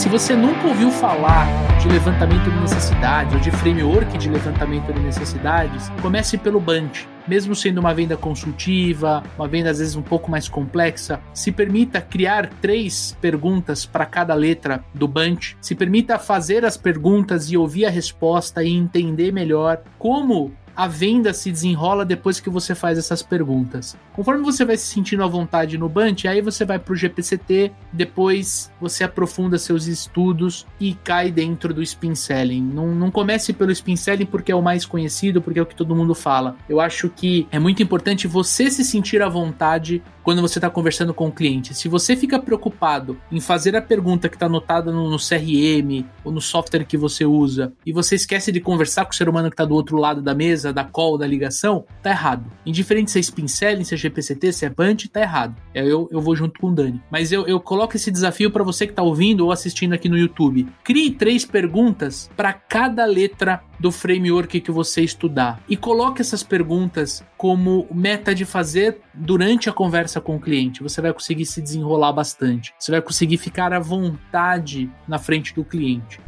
[0.00, 1.46] Se você nunca ouviu falar
[1.78, 7.06] de levantamento de necessidades ou de framework de levantamento de necessidades, comece pelo Bunch.
[7.28, 12.00] Mesmo sendo uma venda consultiva, uma venda às vezes um pouco mais complexa, se permita
[12.00, 15.54] criar três perguntas para cada letra do Bunch.
[15.60, 21.32] Se permita fazer as perguntas e ouvir a resposta e entender melhor como a venda
[21.32, 23.96] se desenrola depois que você faz essas perguntas.
[24.12, 27.72] Conforme você vai se sentindo à vontade no Bunch, aí você vai para o GPCT,
[27.92, 32.62] depois você aprofunda seus estudos e cai dentro do Spin Selling.
[32.62, 35.74] Não, não comece pelo Spin Selling porque é o mais conhecido, porque é o que
[35.74, 36.56] todo mundo fala.
[36.68, 41.14] Eu acho que é muito importante você se sentir à vontade quando você está conversando
[41.14, 41.74] com o cliente.
[41.74, 46.32] Se você fica preocupado em fazer a pergunta que está anotada no, no, CRM ou
[46.32, 49.54] no software que você usa e você esquece de conversar com o ser humano que
[49.54, 52.44] está do outro lado da mesa, da call, da ligação, tá errado.
[52.64, 55.56] Indiferente se é Spin Selling, se é GPCT, se é Bunch, tá errado.
[55.74, 57.02] É, eu, eu vou junto com o Dani.
[57.10, 60.18] Mas eu, eu coloco esse desafio para você que está ouvindo ou assistindo aqui no
[60.18, 60.68] YouTube.
[60.84, 67.24] Crie três perguntas para cada letra do framework que você estudar e coloque essas perguntas
[67.36, 70.82] como meta de fazer durante a conversa com o cliente.
[70.82, 72.74] Você vai conseguir se desenrolar bastante.
[72.78, 76.20] Você vai conseguir ficar à vontade na frente do cliente.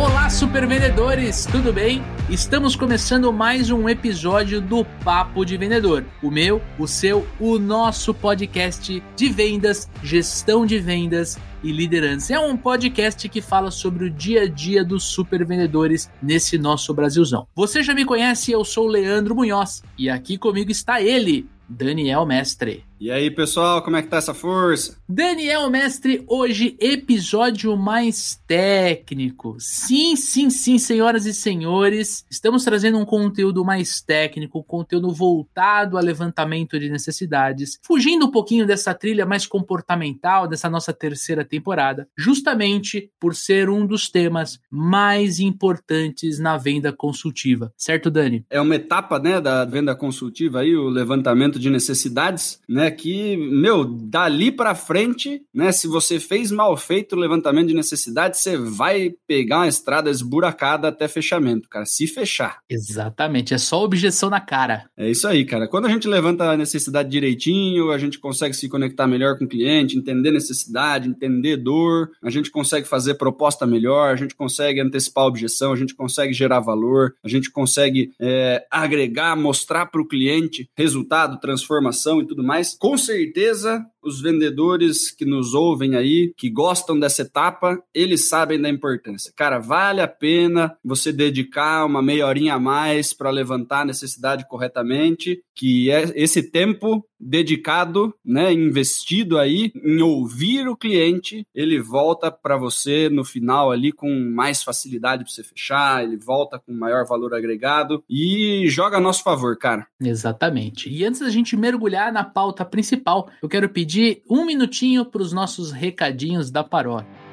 [0.00, 2.02] Olá, super vendedores, tudo bem?
[2.30, 6.06] Estamos começando mais um episódio do Papo de Vendedor.
[6.22, 12.32] O meu, o seu, o nosso podcast de vendas, gestão de vendas e liderança.
[12.32, 16.94] É um podcast que fala sobre o dia a dia dos super vendedores nesse nosso
[16.94, 17.46] Brasilzão.
[17.54, 22.24] Você já me conhece, eu sou o Leandro Munhoz e aqui comigo está ele, Daniel
[22.24, 22.89] Mestre.
[23.00, 24.94] E aí, pessoal, como é que tá essa força?
[25.08, 29.56] Daniel Mestre, hoje episódio mais técnico.
[29.58, 36.00] Sim, sim, sim, senhoras e senhores, estamos trazendo um conteúdo mais técnico, conteúdo voltado a
[36.02, 43.10] levantamento de necessidades, fugindo um pouquinho dessa trilha mais comportamental dessa nossa terceira temporada, justamente
[43.18, 47.72] por ser um dos temas mais importantes na venda consultiva.
[47.78, 48.44] Certo, Dani?
[48.50, 52.89] É uma etapa, né, da venda consultiva aí, o levantamento de necessidades, né?
[52.90, 58.38] Que, meu, dali para frente, né, se você fez mal feito o levantamento de necessidade,
[58.38, 62.58] você vai pegar uma estrada esburacada até fechamento, cara, se fechar.
[62.68, 64.88] Exatamente, é só objeção na cara.
[64.96, 65.68] É isso aí, cara.
[65.68, 69.48] Quando a gente levanta a necessidade direitinho, a gente consegue se conectar melhor com o
[69.48, 75.24] cliente, entender necessidade, entender dor, a gente consegue fazer proposta melhor, a gente consegue antecipar
[75.24, 80.06] a objeção, a gente consegue gerar valor, a gente consegue é, agregar, mostrar para o
[80.06, 86.48] cliente resultado, transformação e tudo mais com certeza os vendedores que nos ouvem aí, que
[86.48, 89.30] gostam dessa etapa, eles sabem da importância.
[89.36, 94.48] Cara, vale a pena você dedicar uma meia horinha a mais para levantar a necessidade
[94.48, 102.30] corretamente, que é esse tempo dedicado, né, investido aí em ouvir o cliente, ele volta
[102.30, 107.04] para você no final ali com mais facilidade para você fechar, ele volta com maior
[107.04, 109.86] valor agregado e joga a nosso favor, cara.
[110.00, 110.88] Exatamente.
[110.88, 115.30] E antes da gente mergulhar na pauta principal, eu quero pedir um minutinho para os
[115.30, 117.29] nossos recadinhos da paróquia.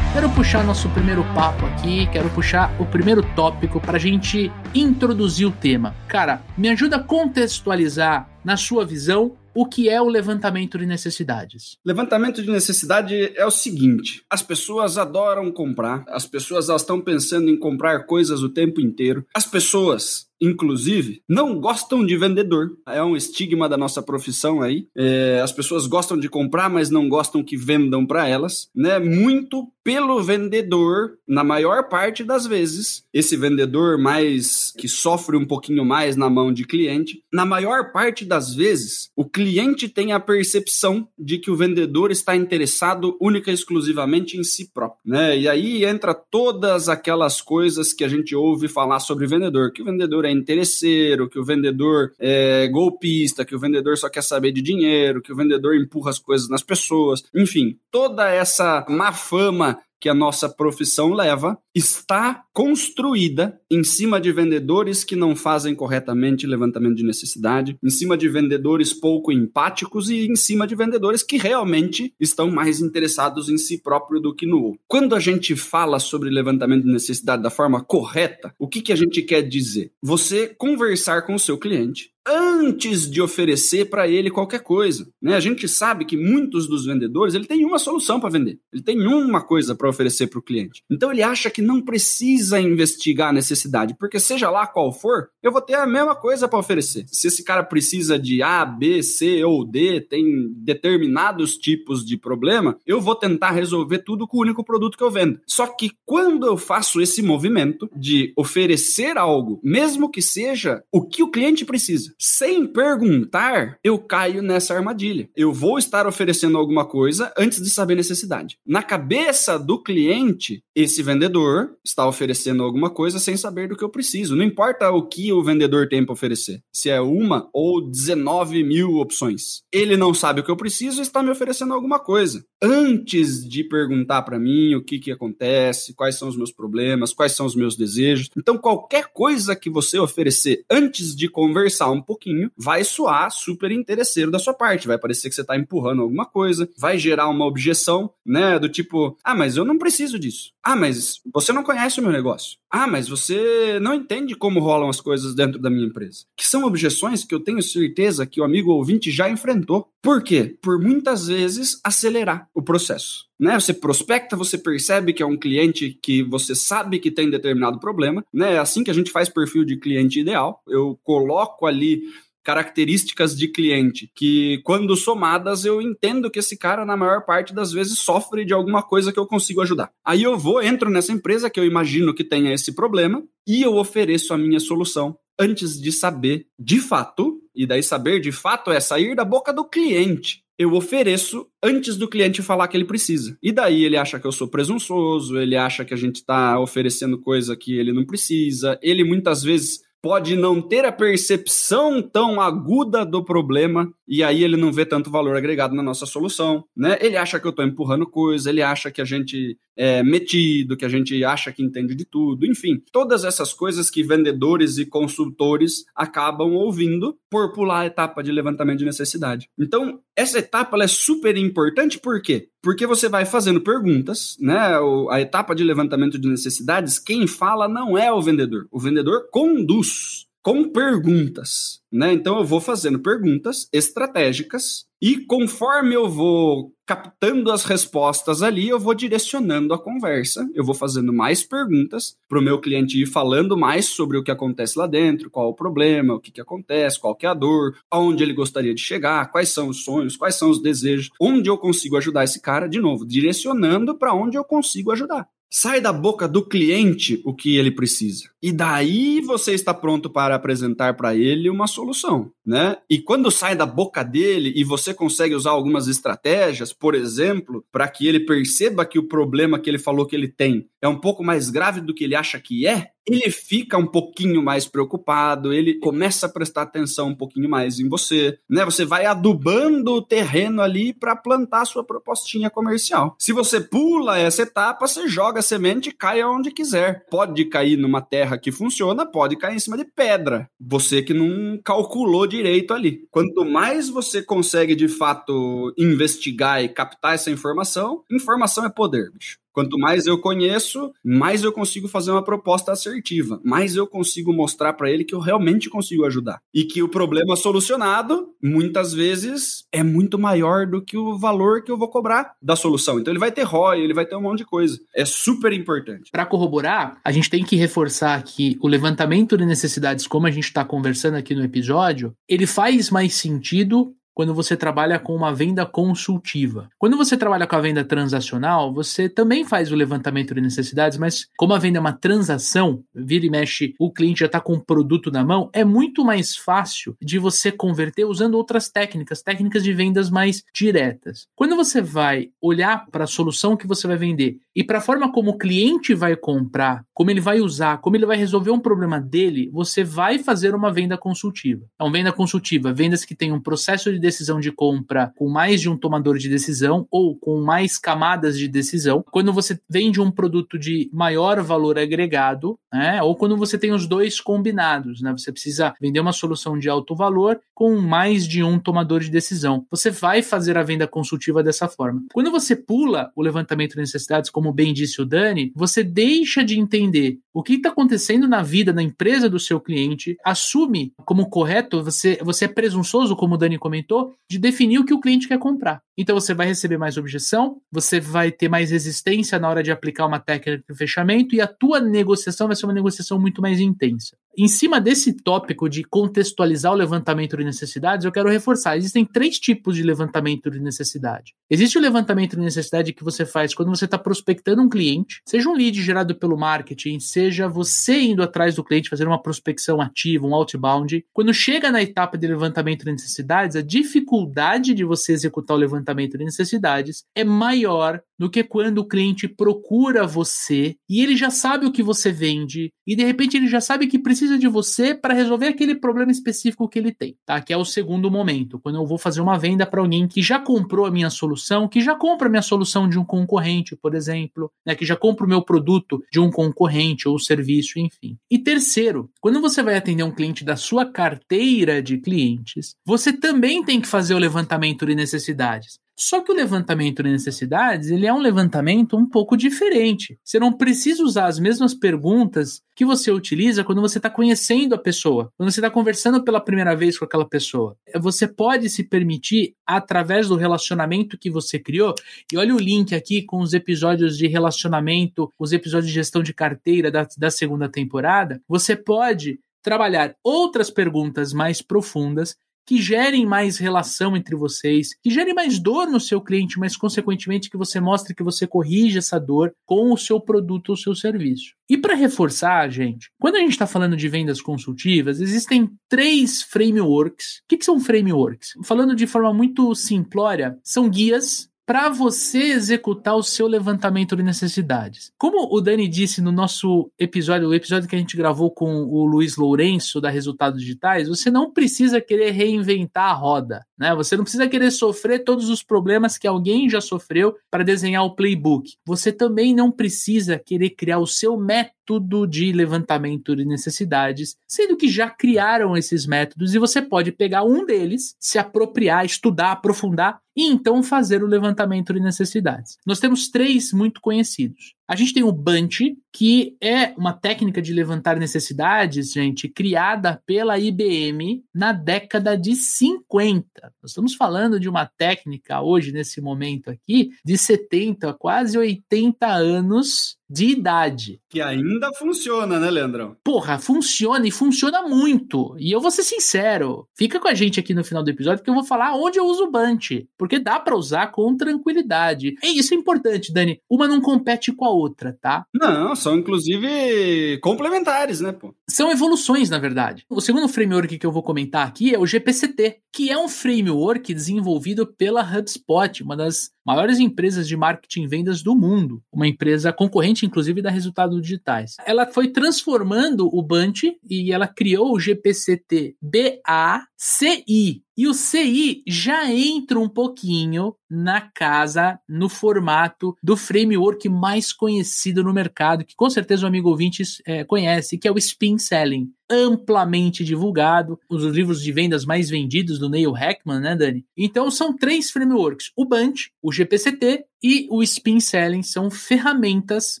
[0.12, 5.46] Quero puxar nosso primeiro papo aqui, quero puxar o primeiro tópico para a gente introduzir
[5.46, 5.94] o tema.
[6.08, 11.76] Cara, me ajuda a contextualizar, na sua visão, o que é o levantamento de necessidades?
[11.84, 17.58] Levantamento de necessidade é o seguinte: as pessoas adoram comprar, as pessoas estão pensando em
[17.58, 22.76] comprar coisas o tempo inteiro, as pessoas inclusive, não gostam de vendedor.
[22.86, 24.86] É um estigma da nossa profissão aí.
[24.96, 28.98] É, as pessoas gostam de comprar, mas não gostam que vendam para elas, né?
[28.98, 35.84] Muito pelo vendedor, na maior parte das vezes, esse vendedor mais que sofre um pouquinho
[35.84, 41.08] mais na mão de cliente, na maior parte das vezes, o cliente tem a percepção
[41.18, 45.38] de que o vendedor está interessado única e exclusivamente em si próprio, né?
[45.38, 49.86] E aí entra todas aquelas coisas que a gente ouve falar sobre vendedor, que o
[49.86, 54.62] vendedor é interesseiro, que o vendedor é golpista, que o vendedor só quer saber de
[54.62, 60.08] dinheiro, que o vendedor empurra as coisas nas pessoas, enfim, toda essa má fama que
[60.08, 66.96] a nossa profissão leva está construída em cima de vendedores que não fazem corretamente levantamento
[66.96, 72.14] de necessidade, em cima de vendedores pouco empáticos e em cima de vendedores que realmente
[72.18, 74.80] estão mais interessados em si próprio do que no outro.
[74.88, 78.96] Quando a gente fala sobre levantamento de necessidade da forma correta, o que, que a
[78.96, 79.92] gente quer dizer?
[80.02, 85.08] Você conversar com o seu cliente, antes de oferecer para ele qualquer coisa.
[85.20, 85.34] Né?
[85.34, 89.06] A gente sabe que muitos dos vendedores ele tem uma solução para vender, ele tem
[89.06, 90.82] uma coisa para oferecer para o cliente.
[90.90, 95.52] Então ele acha que não precisa investigar a necessidade, porque seja lá qual for, eu
[95.52, 97.04] vou ter a mesma coisa para oferecer.
[97.08, 102.78] Se esse cara precisa de A, B, C ou D, tem determinados tipos de problema,
[102.86, 105.40] eu vou tentar resolver tudo com o único produto que eu vendo.
[105.46, 111.22] Só que quando eu faço esse movimento de oferecer algo, mesmo que seja o que
[111.22, 115.28] o cliente precisa, sem perguntar, eu caio nessa armadilha.
[115.36, 118.58] Eu vou estar oferecendo alguma coisa antes de saber necessidade.
[118.66, 123.88] Na cabeça do cliente, esse vendedor está oferecendo alguma coisa sem saber do que eu
[123.88, 124.36] preciso.
[124.36, 128.96] Não importa o que o vendedor tem para oferecer, se é uma ou 19 mil
[128.96, 129.62] opções.
[129.72, 132.44] Ele não sabe o que eu preciso e está me oferecendo alguma coisa.
[132.62, 137.32] Antes de perguntar para mim o que, que acontece, quais são os meus problemas, quais
[137.32, 138.30] são os meus desejos.
[138.36, 144.30] Então, qualquer coisa que você oferecer antes de conversar um pouquinho, vai soar super interesseiro
[144.30, 144.86] da sua parte.
[144.86, 148.58] Vai parecer que você está empurrando alguma coisa, vai gerar uma objeção, né?
[148.58, 150.52] Do tipo, ah, mas eu não preciso disso.
[150.62, 152.58] Ah, mas você não conhece o meu negócio.
[152.70, 156.24] Ah, mas você não entende como rolam as coisas dentro da minha empresa.
[156.36, 159.88] Que são objeções que eu tenho certeza que o amigo ouvinte já enfrentou.
[160.02, 160.56] Por quê?
[160.62, 163.26] Por muitas vezes acelerar o processo.
[163.38, 163.58] Né?
[163.58, 168.24] Você prospecta, você percebe que é um cliente que você sabe que tem determinado problema.
[168.32, 168.54] Né?
[168.54, 170.62] É assim que a gente faz perfil de cliente ideal.
[170.66, 172.02] Eu coloco ali
[172.42, 177.72] características de cliente que, quando somadas, eu entendo que esse cara, na maior parte das
[177.72, 179.90] vezes, sofre de alguma coisa que eu consigo ajudar.
[180.04, 183.76] Aí eu vou, entro nessa empresa que eu imagino que tenha esse problema e eu
[183.76, 188.78] ofereço a minha solução antes de saber de fato, e daí saber de fato é
[188.78, 193.34] sair da boca do cliente eu ofereço antes do cliente falar que ele precisa.
[193.42, 197.18] E daí ele acha que eu sou presunçoso, ele acha que a gente está oferecendo
[197.18, 198.78] coisa que ele não precisa.
[198.82, 204.58] Ele muitas vezes pode não ter a percepção tão aguda do problema e aí ele
[204.58, 206.98] não vê tanto valor agregado na nossa solução, né?
[207.00, 210.84] Ele acha que eu estou empurrando coisa, ele acha que a gente é metido, que
[210.84, 215.86] a gente acha que entende de tudo, enfim, todas essas coisas que vendedores e consultores
[215.96, 219.48] acabam ouvindo por pular a etapa de levantamento de necessidade.
[219.58, 222.48] Então, essa etapa é super importante por quê?
[222.62, 224.76] Porque você vai fazendo perguntas, né?
[225.10, 228.66] A etapa de levantamento de necessidades, quem fala não é o vendedor.
[228.70, 232.12] O vendedor conduz com perguntas, né?
[232.12, 238.78] Então eu vou fazendo perguntas estratégicas e conforme eu vou captando as respostas ali, eu
[238.78, 243.56] vou direcionando a conversa, eu vou fazendo mais perguntas para o meu cliente ir falando
[243.56, 247.14] mais sobre o que acontece lá dentro, qual o problema, o que, que acontece, qual
[247.14, 250.50] que é a dor, aonde ele gostaria de chegar, quais são os sonhos, quais são
[250.50, 254.90] os desejos, onde eu consigo ajudar esse cara, de novo, direcionando para onde eu consigo
[254.90, 255.28] ajudar.
[255.52, 258.30] Sai da boca do cliente o que ele precisa.
[258.40, 262.76] E daí você está pronto para apresentar para ele uma solução, né?
[262.88, 267.88] E quando sai da boca dele e você consegue usar algumas estratégias, por exemplo, para
[267.88, 271.22] que ele perceba que o problema que ele falou que ele tem é um pouco
[271.22, 275.78] mais grave do que ele acha que é, ele fica um pouquinho mais preocupado, ele
[275.78, 278.64] começa a prestar atenção um pouquinho mais em você, né?
[278.64, 283.16] Você vai adubando o terreno ali para plantar a sua propostinha comercial.
[283.18, 287.06] Se você pula essa etapa, você joga a semente e cai aonde quiser.
[287.10, 290.48] Pode cair numa terra que funciona, pode cair em cima de pedra.
[290.60, 293.08] Você que não calculou direito ali.
[293.10, 299.39] Quanto mais você consegue de fato investigar e captar essa informação, informação é poder, bicho.
[299.52, 304.72] Quanto mais eu conheço, mais eu consigo fazer uma proposta assertiva, mais eu consigo mostrar
[304.74, 306.40] para ele que eu realmente consigo ajudar.
[306.54, 311.70] E que o problema solucionado, muitas vezes, é muito maior do que o valor que
[311.70, 312.98] eu vou cobrar da solução.
[312.98, 314.78] Então ele vai ter ROI, ele vai ter um monte de coisa.
[314.94, 316.10] É super importante.
[316.10, 320.44] Para corroborar, a gente tem que reforçar que o levantamento de necessidades, como a gente
[320.44, 325.64] está conversando aqui no episódio, ele faz mais sentido quando você trabalha com uma venda
[325.64, 326.68] consultiva.
[326.78, 331.26] Quando você trabalha com a venda transacional, você também faz o levantamento de necessidades, mas
[331.38, 334.60] como a venda é uma transação, vira e mexe, o cliente já está com o
[334.60, 339.72] produto na mão, é muito mais fácil de você converter usando outras técnicas, técnicas de
[339.72, 341.26] vendas mais diretas.
[341.34, 345.12] Quando você vai olhar para a solução que você vai vender e para a forma
[345.12, 349.00] como o cliente vai comprar, como ele vai usar, como ele vai resolver um problema
[349.00, 351.64] dele, você vai fazer uma venda consultiva.
[351.74, 355.68] Então, venda consultiva, vendas que tem um processo de decisão de compra com mais de
[355.68, 360.58] um tomador de decisão ou com mais camadas de decisão, quando você vende um produto
[360.58, 365.74] de maior valor agregado, né, ou quando você tem os dois combinados, né, você precisa
[365.80, 369.66] vender uma solução de alto valor com mais de um tomador de decisão.
[369.70, 372.02] Você vai fazer a venda consultiva dessa forma.
[372.10, 376.58] Quando você pula o levantamento de necessidades, como bem disse o Dani, você deixa de
[376.58, 381.82] entender o que está acontecendo na vida, na empresa do seu cliente, assume como correto,
[381.82, 385.38] você, você é presunçoso, como o Dani comentou, de definir o que o cliente quer
[385.38, 385.80] comprar.
[385.96, 390.06] Então você vai receber mais objeção, você vai ter mais resistência na hora de aplicar
[390.06, 394.16] uma técnica de fechamento e a tua negociação vai ser uma negociação muito mais intensa.
[394.36, 399.38] Em cima desse tópico de contextualizar o levantamento de necessidades, eu quero reforçar: existem três
[399.38, 401.34] tipos de levantamento de necessidade.
[401.50, 405.48] Existe o levantamento de necessidade que você faz quando você está prospectando um cliente, seja
[405.48, 407.19] um lead gerado pelo marketing, seja
[407.52, 411.04] você indo atrás do cliente, fazendo uma prospecção ativa, um outbound.
[411.12, 416.16] Quando chega na etapa de levantamento de necessidades, a dificuldade de você executar o levantamento
[416.16, 421.64] de necessidades é maior do que quando o cliente procura você e ele já sabe
[421.64, 425.14] o que você vende e de repente ele já sabe que precisa de você para
[425.14, 427.40] resolver aquele problema específico que ele tem, tá?
[427.40, 430.38] Que é o segundo momento, quando eu vou fazer uma venda para alguém que já
[430.38, 434.52] comprou a minha solução, que já compra a minha solução de um concorrente, por exemplo,
[434.66, 438.18] né, que já compra o meu produto de um concorrente ou serviço, enfim.
[438.30, 443.64] E terceiro, quando você vai atender um cliente da sua carteira de clientes, você também
[443.64, 445.78] tem que fazer o levantamento de necessidades.
[445.98, 450.18] Só que o levantamento de necessidades, ele é um levantamento um pouco diferente.
[450.24, 454.78] Você não precisa usar as mesmas perguntas que você utiliza quando você está conhecendo a
[454.78, 457.76] pessoa, quando você está conversando pela primeira vez com aquela pessoa.
[458.00, 461.94] Você pode se permitir, através do relacionamento que você criou,
[462.32, 466.32] e olha o link aqui com os episódios de relacionamento, os episódios de gestão de
[466.32, 472.36] carteira da, da segunda temporada, você pode trabalhar outras perguntas mais profundas
[472.66, 477.50] que gerem mais relação entre vocês, que gerem mais dor no seu cliente, mas consequentemente
[477.50, 481.54] que você mostre que você corrige essa dor com o seu produto ou seu serviço.
[481.68, 487.38] E para reforçar, gente, quando a gente está falando de vendas consultivas, existem três frameworks.
[487.38, 488.54] O que, que são frameworks?
[488.64, 495.12] Falando de forma muito simplória, são guias para você executar o seu levantamento de necessidades.
[495.16, 499.06] Como o Dani disse no nosso episódio, o episódio que a gente gravou com o
[499.06, 503.94] Luiz Lourenço da Resultados Digitais, você não precisa querer reinventar a roda, né?
[503.94, 508.16] Você não precisa querer sofrer todos os problemas que alguém já sofreu para desenhar o
[508.16, 508.72] playbook.
[508.84, 514.76] Você também não precisa querer criar o seu método método de levantamento de necessidades, sendo
[514.76, 520.20] que já criaram esses métodos e você pode pegar um deles, se apropriar, estudar, aprofundar
[520.36, 522.78] e então fazer o levantamento de necessidades.
[522.86, 524.74] Nós temos três muito conhecidos.
[524.90, 530.58] A gente tem o Bunch, que é uma técnica de levantar necessidades, gente, criada pela
[530.58, 533.46] IBM na década de 50.
[533.80, 540.18] Nós estamos falando de uma técnica hoje, nesse momento aqui, de 70, quase 80 anos
[540.30, 541.20] de idade.
[541.28, 543.16] Que ainda funciona, né, Leandrão?
[543.24, 545.56] Porra, funciona e funciona muito.
[545.58, 548.48] E eu vou ser sincero, fica com a gente aqui no final do episódio que
[548.48, 552.34] eu vou falar onde eu uso o Bunch, porque dá para usar com tranquilidade.
[552.44, 553.60] E isso é importante, Dani.
[553.68, 554.79] Uma não compete com a outra,
[555.20, 555.44] tá?
[555.54, 558.54] Não, são inclusive complementares, né, pô?
[558.68, 560.04] São evoluções, na verdade.
[560.08, 564.12] O segundo framework que eu vou comentar aqui é o GPCT, que é um framework
[564.14, 569.72] desenvolvido pela HubSpot, uma das maiores empresas de marketing e vendas do mundo, uma empresa
[569.72, 571.76] concorrente, inclusive, da Resultados Digitais.
[571.86, 577.82] Ela foi transformando o Bunch e ela criou o GPCT BACI.
[577.96, 585.22] E o CI já entra um pouquinho na casa, no formato do framework mais conhecido
[585.22, 589.10] no mercado, que com certeza o amigo ouvinte é, conhece, que é o Spin Selling.
[589.30, 594.04] Amplamente divulgado, os livros de vendas mais vendidos do Neil Heckman, né, Dani?
[594.16, 600.00] Então são três frameworks: o Bunch, o GPCT e o Spin Selling são ferramentas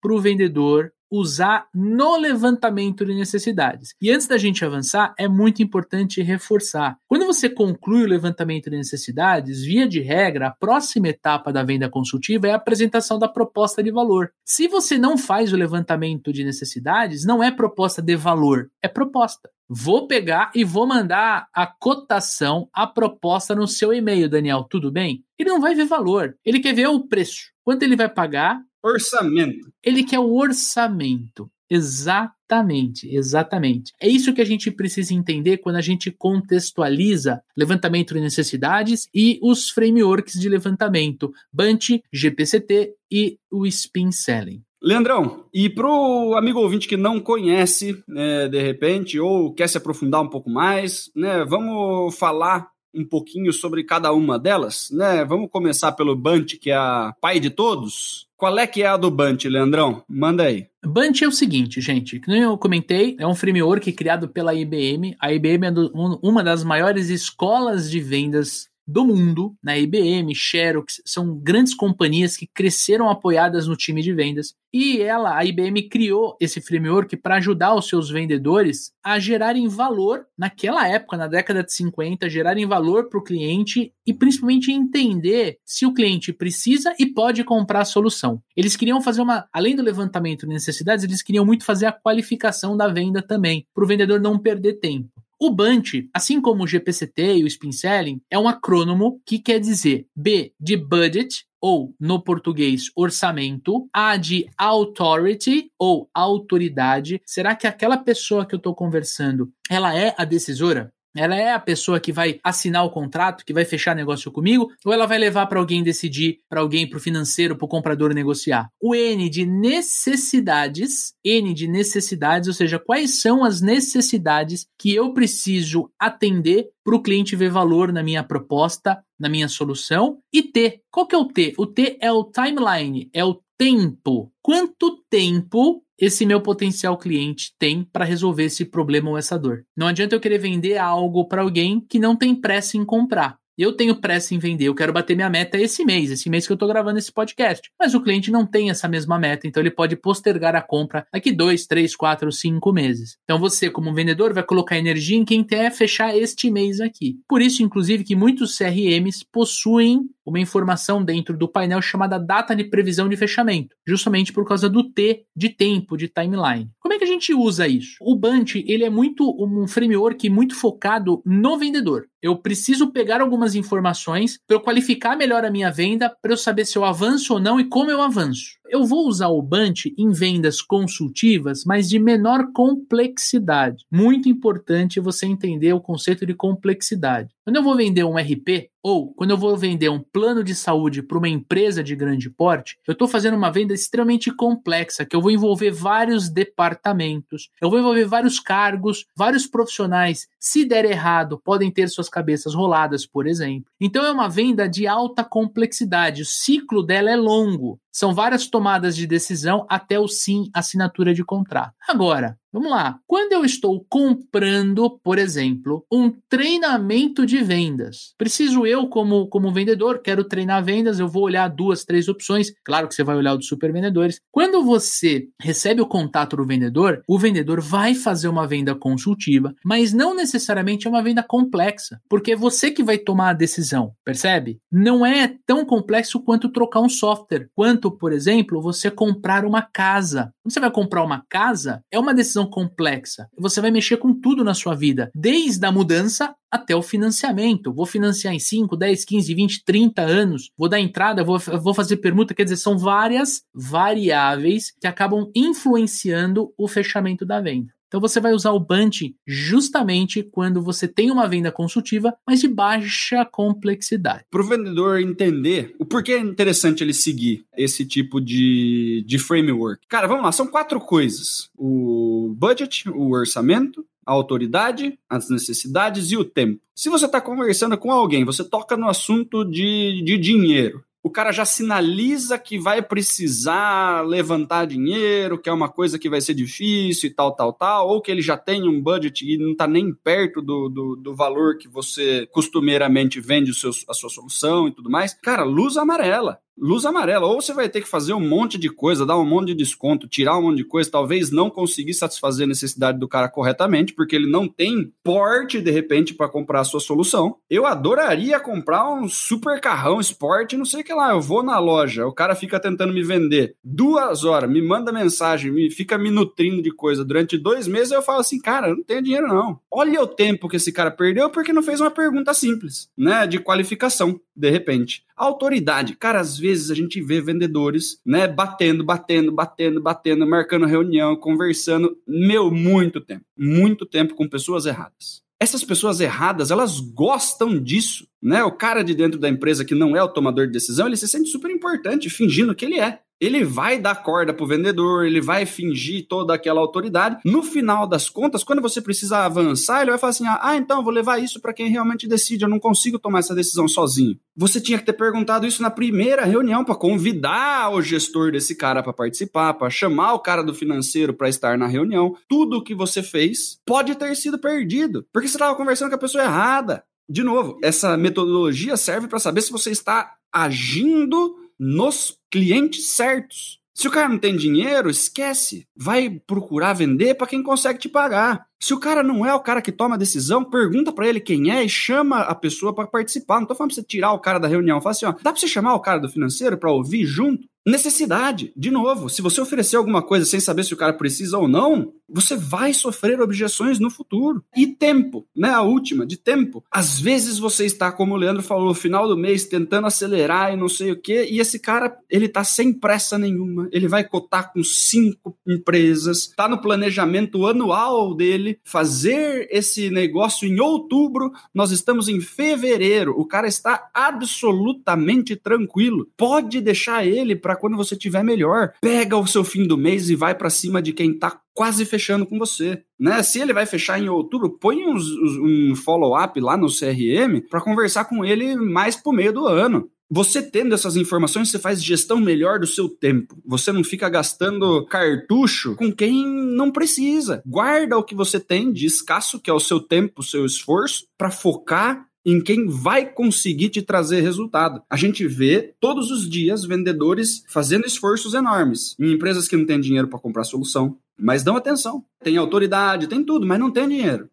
[0.00, 3.94] para o vendedor usar no levantamento de necessidades.
[4.00, 6.96] E antes da gente avançar, é muito importante reforçar.
[7.08, 11.88] Quando você conclui o levantamento de necessidades, via de regra, a próxima etapa da venda
[11.88, 14.30] consultiva é a apresentação da proposta de valor.
[14.44, 19.50] Se você não faz o levantamento de necessidades, não é proposta de valor, é proposta.
[19.72, 24.64] Vou pegar e vou mandar a cotação, a proposta no seu e-mail, Daniel.
[24.68, 25.24] Tudo bem?
[25.38, 26.36] Ele não vai ver valor.
[26.44, 27.52] Ele quer ver o preço.
[27.62, 29.70] Quanto ele vai pagar Orçamento.
[29.82, 31.50] Ele quer o orçamento.
[31.68, 33.92] Exatamente, exatamente.
[34.00, 39.38] É isso que a gente precisa entender quando a gente contextualiza levantamento de necessidades e
[39.40, 44.62] os frameworks de levantamento, Bunch, GPCT e o Spin Selling.
[44.82, 49.76] Leandrão, e para o amigo ouvinte que não conhece, né, de repente, ou quer se
[49.76, 55.24] aprofundar um pouco mais, né, vamos falar um pouquinho sobre cada uma delas, né?
[55.24, 58.26] Vamos começar pelo Bunch, que é a pai de todos.
[58.36, 60.02] Qual é que é a do Bunch, Leandrão?
[60.08, 60.66] Manda aí.
[60.84, 65.14] Bunch é o seguinte, gente, que eu comentei, é um framework criado pela IBM.
[65.20, 69.80] A IBM é do, um, uma das maiores escolas de vendas do mundo, na né?
[69.82, 74.54] IBM, Xerox, são grandes companhias que cresceram apoiadas no time de vendas.
[74.72, 80.26] E ela, a IBM, criou esse framework para ajudar os seus vendedores a gerarem valor
[80.36, 85.86] naquela época, na década de 50, gerarem valor para o cliente e principalmente entender se
[85.86, 88.42] o cliente precisa e pode comprar a solução.
[88.56, 92.76] Eles queriam fazer uma, além do levantamento de necessidades, eles queriam muito fazer a qualificação
[92.76, 95.19] da venda também, para o vendedor não perder tempo.
[95.42, 99.58] O BUNT, assim como o GPCT e o Spin Selling, é um acrônomo que quer
[99.58, 107.22] dizer B de budget, ou no português orçamento, A de authority ou autoridade.
[107.24, 110.92] Será que aquela pessoa que eu estou conversando, ela é a decisora?
[111.16, 114.92] Ela é a pessoa que vai assinar o contrato, que vai fechar negócio comigo, ou
[114.92, 118.68] ela vai levar para alguém decidir, para alguém, para o financeiro, para o comprador negociar?
[118.80, 125.12] O N de necessidades, N de necessidades, ou seja, quais são as necessidades que eu
[125.12, 130.18] preciso atender para o cliente ver valor na minha proposta, na minha solução.
[130.32, 131.54] E T, qual que é o T?
[131.58, 134.32] O T é o timeline, é o tempo.
[134.42, 139.66] Quanto tempo esse meu potencial cliente tem para resolver esse problema ou essa dor.
[139.76, 143.36] Não adianta eu querer vender algo para alguém que não tem pressa em comprar.
[143.58, 146.52] Eu tenho pressa em vender, eu quero bater minha meta esse mês, esse mês que
[146.52, 147.70] eu estou gravando esse podcast.
[147.78, 151.32] Mas o cliente não tem essa mesma meta, então ele pode postergar a compra daqui
[151.32, 153.16] dois, três, quatro, cinco meses.
[153.24, 157.16] Então você, como vendedor, vai colocar energia em quem quer fechar este mês aqui.
[157.28, 162.64] Por isso, inclusive, que muitos CRMs possuem uma informação dentro do painel chamada data de
[162.64, 166.70] previsão de fechamento, justamente por causa do T de tempo, de timeline.
[166.80, 167.96] Como é que a gente usa isso?
[168.00, 172.06] O Bunch, ele é muito um framework muito focado no vendedor.
[172.22, 176.64] Eu preciso pegar algumas informações para eu qualificar melhor a minha venda, para eu saber
[176.64, 178.59] se eu avanço ou não e como eu avanço.
[178.72, 183.84] Eu vou usar o Bunch em vendas consultivas, mas de menor complexidade.
[183.90, 187.34] Muito importante você entender o conceito de complexidade.
[187.44, 191.02] Quando eu vou vender um RP, ou quando eu vou vender um plano de saúde
[191.02, 195.20] para uma empresa de grande porte, eu estou fazendo uma venda extremamente complexa, que eu
[195.20, 200.28] vou envolver vários departamentos, eu vou envolver vários cargos, vários profissionais.
[200.38, 203.70] Se der errado, podem ter suas cabeças roladas, por exemplo.
[203.80, 206.22] Então é uma venda de alta complexidade.
[206.22, 207.80] O ciclo dela é longo.
[207.92, 211.74] São várias tomadas de decisão até o sim, assinatura de contrato.
[211.88, 212.98] Agora, vamos lá.
[213.06, 220.00] Quando eu estou comprando, por exemplo, um treinamento de vendas, preciso eu, como, como vendedor,
[220.02, 222.52] quero treinar vendas, eu vou olhar duas, três opções.
[222.64, 224.20] Claro que você vai olhar o dos super vendedores.
[224.30, 229.92] Quando você recebe o contato do vendedor, o vendedor vai fazer uma venda consultiva, mas
[229.92, 234.60] não necessariamente é uma venda complexa, porque é você que vai tomar a decisão, percebe?
[234.70, 240.32] Não é tão complexo quanto trocar um software, quanto por exemplo, você comprar uma casa.
[240.42, 243.28] Quando você vai comprar uma casa, é uma decisão complexa.
[243.38, 247.72] Você vai mexer com tudo na sua vida, desde a mudança até o financiamento.
[247.72, 250.50] Vou financiar em 5, 10, 15, 20, 30 anos.
[250.56, 252.34] Vou dar entrada, vou, vou fazer permuta.
[252.34, 257.72] Quer dizer, são várias variáveis que acabam influenciando o fechamento da venda.
[257.90, 262.46] Então você vai usar o Bunch justamente quando você tem uma venda consultiva, mas de
[262.46, 264.24] baixa complexidade.
[264.30, 269.88] Para o vendedor entender o porquê é interessante ele seguir esse tipo de, de framework.
[269.88, 276.16] Cara, vamos lá, são quatro coisas: o budget, o orçamento, a autoridade, as necessidades e
[276.16, 276.60] o tempo.
[276.76, 281.32] Se você está conversando com alguém, você toca no assunto de, de dinheiro o cara
[281.32, 287.08] já sinaliza que vai precisar levantar dinheiro, que é uma coisa que vai ser difícil
[287.08, 289.94] e tal, tal, tal, ou que ele já tem um budget e não está nem
[289.94, 294.72] perto do, do, do, valor que você costumeiramente vende o seu, a sua solução e
[294.72, 295.14] tudo mais.
[295.14, 297.26] Cara, luz amarela luz amarela.
[297.26, 300.06] Ou você vai ter que fazer um monte de coisa, dar um monte de desconto,
[300.06, 304.14] tirar um monte de coisa, talvez não conseguir satisfazer a necessidade do cara corretamente, porque
[304.14, 307.36] ele não tem porte, de repente, para comprar a sua solução.
[307.48, 311.10] Eu adoraria comprar um super carrão esporte, não sei o que lá.
[311.10, 315.50] Eu vou na loja, o cara fica tentando me vender duas horas, me manda mensagem,
[315.50, 319.02] me fica me nutrindo de coisa durante dois meses, eu falo assim, cara, não tenho
[319.02, 319.58] dinheiro não.
[319.70, 323.38] Olha o tempo que esse cara perdeu porque não fez uma pergunta simples, né, de
[323.38, 325.04] qualificação, de repente.
[325.20, 331.14] Autoridade, cara, às vezes a gente vê vendedores, né, batendo, batendo, batendo, batendo, marcando reunião,
[331.14, 335.20] conversando, meu, muito tempo, muito tempo com pessoas erradas.
[335.38, 338.42] Essas pessoas erradas, elas gostam disso, né?
[338.44, 341.06] O cara de dentro da empresa que não é o tomador de decisão, ele se
[341.06, 345.44] sente super importante, fingindo que ele é ele vai dar corda pro vendedor, ele vai
[345.44, 347.18] fingir toda aquela autoridade.
[347.24, 350.92] No final das contas, quando você precisa avançar, ele vai falar assim: ah, então, vou
[350.92, 354.18] levar isso para quem realmente decide, eu não consigo tomar essa decisão sozinho.
[354.34, 358.82] Você tinha que ter perguntado isso na primeira reunião para convidar o gestor desse cara
[358.82, 362.16] para participar, para chamar o cara do financeiro para estar na reunião.
[362.26, 365.98] Tudo o que você fez pode ter sido perdido, porque você estava conversando com a
[365.98, 366.82] pessoa errada.
[367.08, 373.60] De novo, essa metodologia serve para saber se você está agindo nos clientes certos.
[373.74, 375.66] Se o cara não tem dinheiro, esquece.
[375.74, 378.46] Vai procurar vender para quem consegue te pagar.
[378.62, 381.50] Se o cara não é o cara que toma a decisão, pergunta para ele quem
[381.50, 383.40] é e chama a pessoa para participar.
[383.40, 384.80] Não tô falando pra você tirar o cara da reunião.
[384.82, 387.48] Fala assim, ó, dá pra você chamar o cara do financeiro para ouvir junto?
[387.66, 391.46] Necessidade, de novo, se você oferecer alguma coisa sem saber se o cara precisa ou
[391.46, 394.42] não, você vai sofrer objeções no futuro.
[394.56, 395.50] E tempo, né?
[395.50, 396.64] A última, de tempo.
[396.72, 400.56] Às vezes você está, como o Leandro falou, no final do mês tentando acelerar e
[400.56, 403.68] não sei o quê, e esse cara, ele tá sem pressa nenhuma.
[403.70, 410.60] Ele vai cotar com cinco empresas, tá no planejamento anual dele, fazer esse negócio em
[410.60, 413.14] outubro, nós estamos em fevereiro.
[413.18, 416.08] O cara está absolutamente tranquilo.
[416.16, 418.72] Pode deixar ele para quando você tiver melhor.
[418.80, 422.24] Pega o seu fim do mês e vai para cima de quem tá quase fechando
[422.24, 422.82] com você.
[422.98, 423.22] Né?
[423.22, 425.04] Se ele vai fechar em outubro, põe uns,
[425.38, 429.90] um follow-up lá no CRM para conversar com ele mais pro meio do ano.
[430.10, 433.40] Você tendo essas informações, você faz gestão melhor do seu tempo.
[433.46, 437.40] Você não fica gastando cartucho com quem não precisa.
[437.46, 441.06] Guarda o que você tem de escasso, que é o seu tempo, o seu esforço,
[441.16, 444.82] para focar em quem vai conseguir te trazer resultado.
[444.90, 449.80] A gente vê todos os dias vendedores fazendo esforços enormes em empresas que não têm
[449.80, 452.04] dinheiro para comprar solução, mas dão atenção.
[452.22, 454.28] Tem autoridade, tem tudo, mas não tem dinheiro,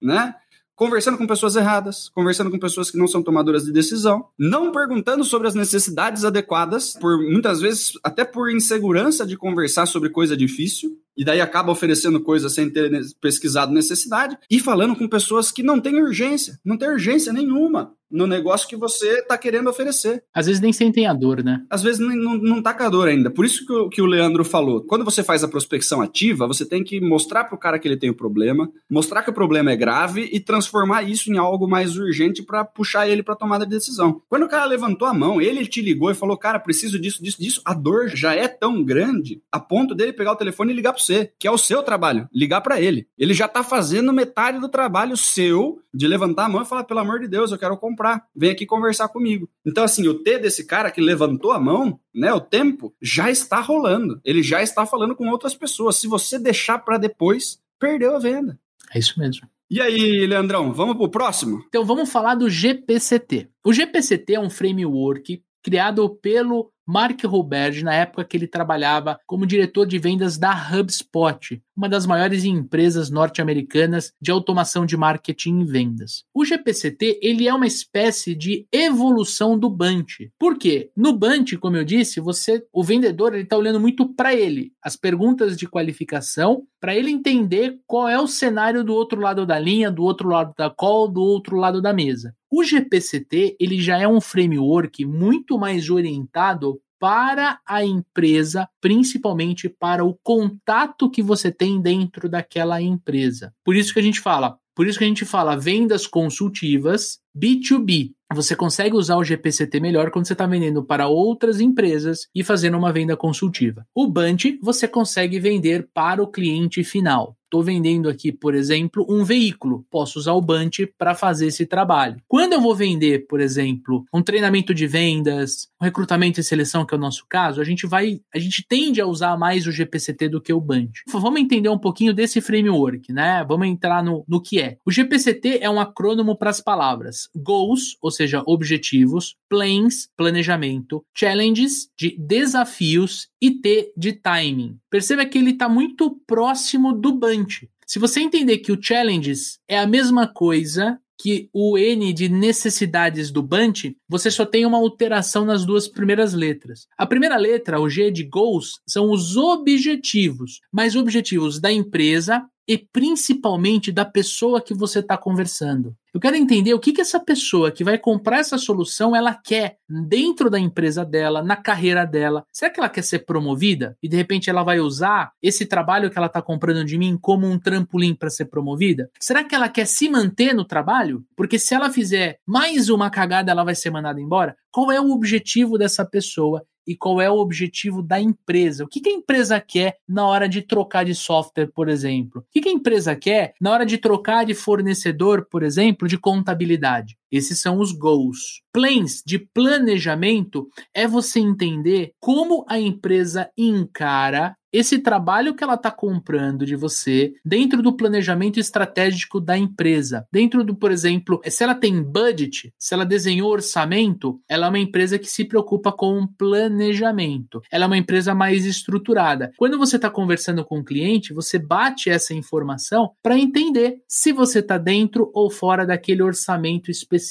[0.00, 0.34] né?
[0.74, 5.22] Conversando com pessoas erradas, conversando com pessoas que não são tomadoras de decisão, não perguntando
[5.22, 10.98] sobre as necessidades adequadas, por muitas vezes até por insegurança de conversar sobre coisa difícil,
[11.16, 15.80] e daí acaba oferecendo coisas sem ter pesquisado necessidade, e falando com pessoas que não
[15.80, 20.22] têm urgência, não tem urgência nenhuma no negócio que você está querendo oferecer.
[20.34, 21.64] Às vezes nem sentem a dor, né?
[21.70, 23.30] Às vezes não, não tá com a dor ainda.
[23.30, 24.82] Por isso que o, que o Leandro falou.
[24.82, 28.10] Quando você faz a prospecção ativa, você tem que mostrar pro cara que ele tem
[28.10, 32.42] o problema, mostrar que o problema é grave e transformar isso em algo mais urgente
[32.42, 34.20] para puxar ele para tomada de decisão.
[34.28, 37.40] Quando o cara levantou a mão, ele te ligou e falou: "Cara, preciso disso, disso,
[37.40, 37.62] disso".
[37.64, 41.01] A dor já é tão grande a ponto dele pegar o telefone e ligar para
[41.02, 43.06] você, que é o seu trabalho, ligar para ele.
[43.16, 47.00] Ele já tá fazendo metade do trabalho seu de levantar a mão e falar: "Pelo
[47.00, 49.48] amor de Deus, eu quero comprar comprar, vem aqui conversar comigo.
[49.64, 53.60] Então, assim, o T desse cara que levantou a mão, né, o tempo, já está
[53.60, 54.20] rolando.
[54.24, 55.96] Ele já está falando com outras pessoas.
[55.96, 58.58] Se você deixar para depois, perdeu a venda.
[58.94, 59.46] É isso mesmo.
[59.70, 61.64] E aí, Leandrão, vamos pro próximo?
[61.68, 63.48] Então vamos falar do GPCT.
[63.64, 69.46] O GPCT é um framework criado pelo Mark Roberge na época que ele trabalhava como
[69.46, 75.64] diretor de vendas da HubSpot, uma das maiores empresas norte-americanas de automação de marketing e
[75.64, 76.24] vendas.
[76.34, 80.30] O GPCT ele é uma espécie de evolução do Bunch.
[80.38, 80.90] Por quê?
[80.96, 85.56] No Bunch, como eu disse, você, o vendedor está olhando muito para ele, as perguntas
[85.56, 90.02] de qualificação, para ele entender qual é o cenário do outro lado da linha, do
[90.02, 92.34] outro lado da call, do outro lado da mesa.
[92.54, 96.71] O GPCT ele já é um framework muito mais orientado
[97.02, 103.52] para a empresa, principalmente para o contato que você tem dentro daquela empresa.
[103.64, 108.12] Por isso que a gente fala, por isso que a gente fala vendas consultivas B2B.
[108.32, 112.78] Você consegue usar o GPCT melhor quando você está vendendo para outras empresas e fazendo
[112.78, 113.84] uma venda consultiva.
[113.92, 117.36] O Bunch você consegue vender para o cliente final.
[117.52, 119.84] Estou vendendo aqui, por exemplo, um veículo.
[119.90, 122.16] Posso usar o Bunch para fazer esse trabalho.
[122.26, 126.94] Quando eu vou vender, por exemplo, um treinamento de vendas, um recrutamento e seleção, que
[126.94, 130.30] é o nosso caso, a gente vai, a gente tende a usar mais o GPCT
[130.30, 131.02] do que o Bunch.
[131.08, 133.44] Vamos entender um pouquinho desse framework, né?
[133.46, 134.78] Vamos entrar no, no que é.
[134.86, 141.88] O GPCT é um acrônimo para as palavras goals, ou seja, objetivos, plans, planejamento, challenges,
[141.98, 144.78] de desafios e T de timing.
[144.88, 147.41] Perceba que ele está muito próximo do Bunch.
[147.86, 153.30] Se você entender que o challenges é a mesma coisa que o N de necessidades
[153.30, 156.88] do Bunch, você só tem uma alteração nas duas primeiras letras.
[156.98, 162.78] A primeira letra, o G de goals, são os objetivos, mas objetivos da empresa e
[162.78, 165.94] principalmente da pessoa que você está conversando.
[166.14, 169.78] Eu quero entender o que, que essa pessoa que vai comprar essa solução ela quer
[169.88, 172.44] dentro da empresa dela, na carreira dela.
[172.52, 176.18] Será que ela quer ser promovida e de repente ela vai usar esse trabalho que
[176.18, 179.10] ela está comprando de mim como um trampolim para ser promovida?
[179.18, 181.24] Será que ela quer se manter no trabalho?
[181.34, 184.54] Porque se ela fizer mais uma cagada, ela vai ser mandada embora?
[184.70, 188.84] Qual é o objetivo dessa pessoa e qual é o objetivo da empresa.
[188.84, 192.42] O que, que a empresa quer na hora de trocar de software, por exemplo?
[192.42, 196.18] O que, que a empresa quer na hora de trocar de fornecedor, por exemplo, de
[196.18, 197.16] contabilidade?
[197.32, 198.60] Esses são os goals.
[198.70, 205.90] Plans de planejamento é você entender como a empresa encara esse trabalho que ela está
[205.90, 210.26] comprando de você dentro do planejamento estratégico da empresa.
[210.32, 214.78] Dentro do, por exemplo, se ela tem budget, se ela desenhou orçamento, ela é uma
[214.78, 217.60] empresa que se preocupa com planejamento.
[217.70, 219.50] Ela é uma empresa mais estruturada.
[219.58, 224.60] Quando você está conversando com o cliente, você bate essa informação para entender se você
[224.60, 227.21] está dentro ou fora daquele orçamento específico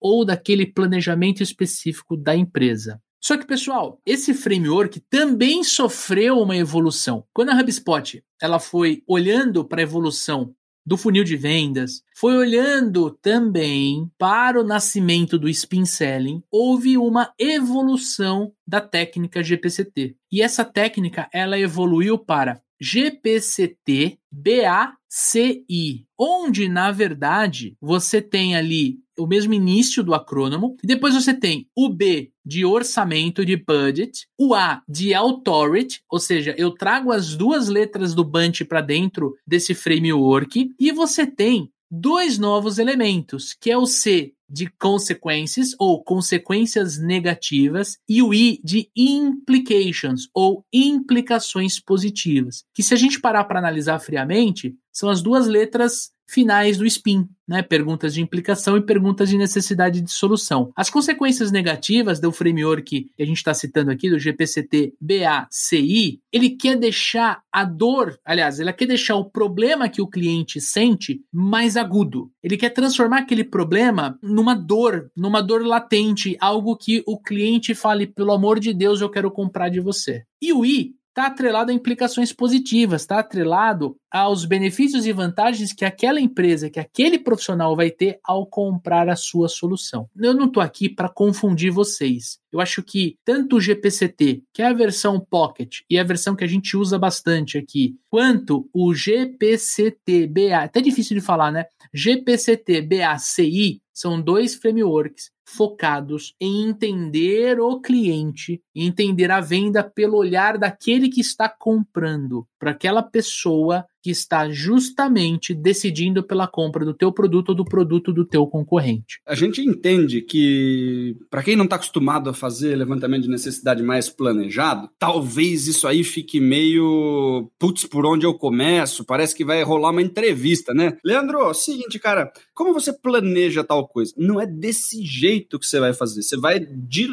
[0.00, 3.00] ou daquele planejamento específico da empresa.
[3.20, 7.24] Só que, pessoal, esse framework também sofreu uma evolução.
[7.32, 10.54] Quando a HubSpot ela foi olhando para a evolução
[10.86, 17.32] do funil de vendas, foi olhando também para o nascimento do spin selling, houve uma
[17.36, 20.14] evolução da técnica GPCT.
[20.30, 29.26] E essa técnica ela evoluiu para GPCT BACI, onde na verdade você tem ali o
[29.26, 34.54] mesmo início do acrônimo, e depois você tem o B de orçamento, de budget, o
[34.54, 39.74] A de authority, ou seja, eu trago as duas letras do Bunch para dentro desse
[39.74, 46.98] framework, e você tem dois novos elementos, que é o C de consequências ou consequências
[46.98, 53.58] negativas e o I de implications ou implicações positivas, que se a gente parar para
[53.58, 57.62] analisar friamente, são as duas letras finais do SPIN, né?
[57.62, 60.72] Perguntas de implicação e perguntas de necessidade de solução.
[60.74, 66.50] As consequências negativas do framework que a gente está citando aqui, do GPCT BACI, ele
[66.50, 71.76] quer deixar a dor, aliás, ele quer deixar o problema que o cliente sente mais
[71.76, 72.30] agudo.
[72.42, 78.06] Ele quer transformar aquele problema numa dor, numa dor latente, algo que o cliente fale,
[78.06, 80.24] pelo amor de Deus, eu quero comprar de você.
[80.40, 85.82] E o I está atrelado a implicações positivas, está atrelado aos benefícios e vantagens que
[85.82, 90.10] aquela empresa, que aquele profissional vai ter ao comprar a sua solução.
[90.14, 92.38] Eu não estou aqui para confundir vocês.
[92.52, 96.44] Eu acho que tanto o GPCT, que é a versão Pocket e a versão que
[96.44, 101.64] a gente usa bastante aqui, quanto o GPCT-BA, até difícil de falar, né?
[101.94, 111.08] GPCT-BACI são dois frameworks focados em entender o cliente, entender a venda pelo olhar daquele
[111.08, 117.48] que está comprando, para aquela pessoa que está justamente decidindo pela compra do teu produto
[117.48, 119.20] ou do produto do teu concorrente.
[119.26, 124.08] A gente entende que, para quem não está acostumado a fazer levantamento de necessidade mais
[124.08, 129.04] planejado, talvez isso aí fique meio, putz, por onde eu começo?
[129.04, 130.96] Parece que vai rolar uma entrevista, né?
[131.04, 134.14] Leandro, seguinte, cara, como você planeja tal coisa?
[134.16, 136.22] Não é desse jeito que você vai fazer.
[136.22, 136.64] Você vai,